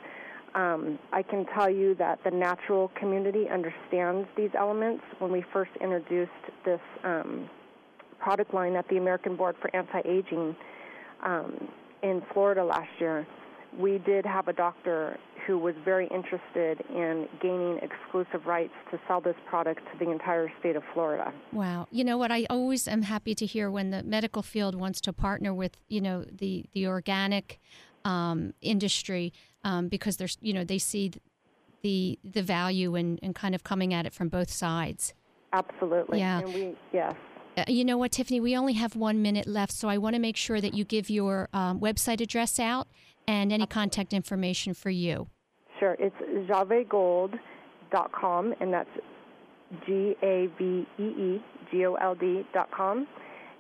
[0.55, 5.03] Um, I can tell you that the natural community understands these elements.
[5.19, 6.31] When we first introduced
[6.65, 7.51] this um,
[8.19, 10.57] product line at the American Board for Anti-Aging
[11.23, 11.69] um,
[12.03, 13.27] in Florida last year,
[13.79, 19.21] we did have a doctor who was very interested in gaining exclusive rights to sell
[19.21, 21.33] this product to the entire state of Florida.
[21.53, 21.87] Wow.
[21.91, 25.13] You know what I always am happy to hear when the medical field wants to
[25.13, 27.61] partner with, you know, the the organic
[28.05, 31.13] um, industry um, because there's, you know, they see
[31.83, 35.15] the the value and and kind of coming at it from both sides.
[35.53, 36.19] Absolutely.
[36.19, 36.41] Yeah.
[36.41, 37.15] And we yes.
[37.57, 38.39] Uh, you know what, Tiffany?
[38.39, 41.09] We only have one minute left, so I want to make sure that you give
[41.09, 42.87] your um, website address out
[43.29, 45.29] and any contact information for you.
[45.79, 45.97] Sure.
[45.99, 46.17] It's
[46.51, 48.91] gaveegold.com, and that's
[49.87, 53.07] G A V E E G O L D.com.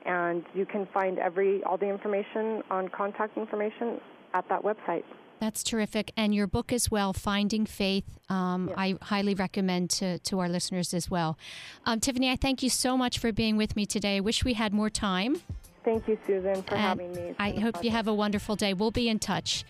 [0.04, 4.00] And you can find every all the information on contact information
[4.34, 5.02] at that website.
[5.40, 6.12] That's terrific.
[6.16, 8.76] And your book as well, Finding Faith, um, yes.
[8.78, 11.36] I highly recommend to, to our listeners as well.
[11.84, 14.16] Um, Tiffany, I thank you so much for being with me today.
[14.16, 15.42] I wish we had more time.
[15.86, 17.32] Thank you, Susan, for and having me.
[17.38, 18.74] I hope you have a wonderful day.
[18.74, 19.64] We'll be in touch.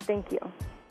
[0.00, 0.38] Thank you.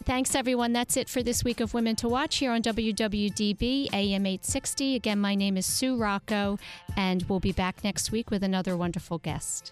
[0.05, 0.73] Thanks, everyone.
[0.73, 4.95] That's it for this week of Women to Watch here on WWDB AM 860.
[4.95, 6.57] Again, my name is Sue Rocco,
[6.97, 9.71] and we'll be back next week with another wonderful guest.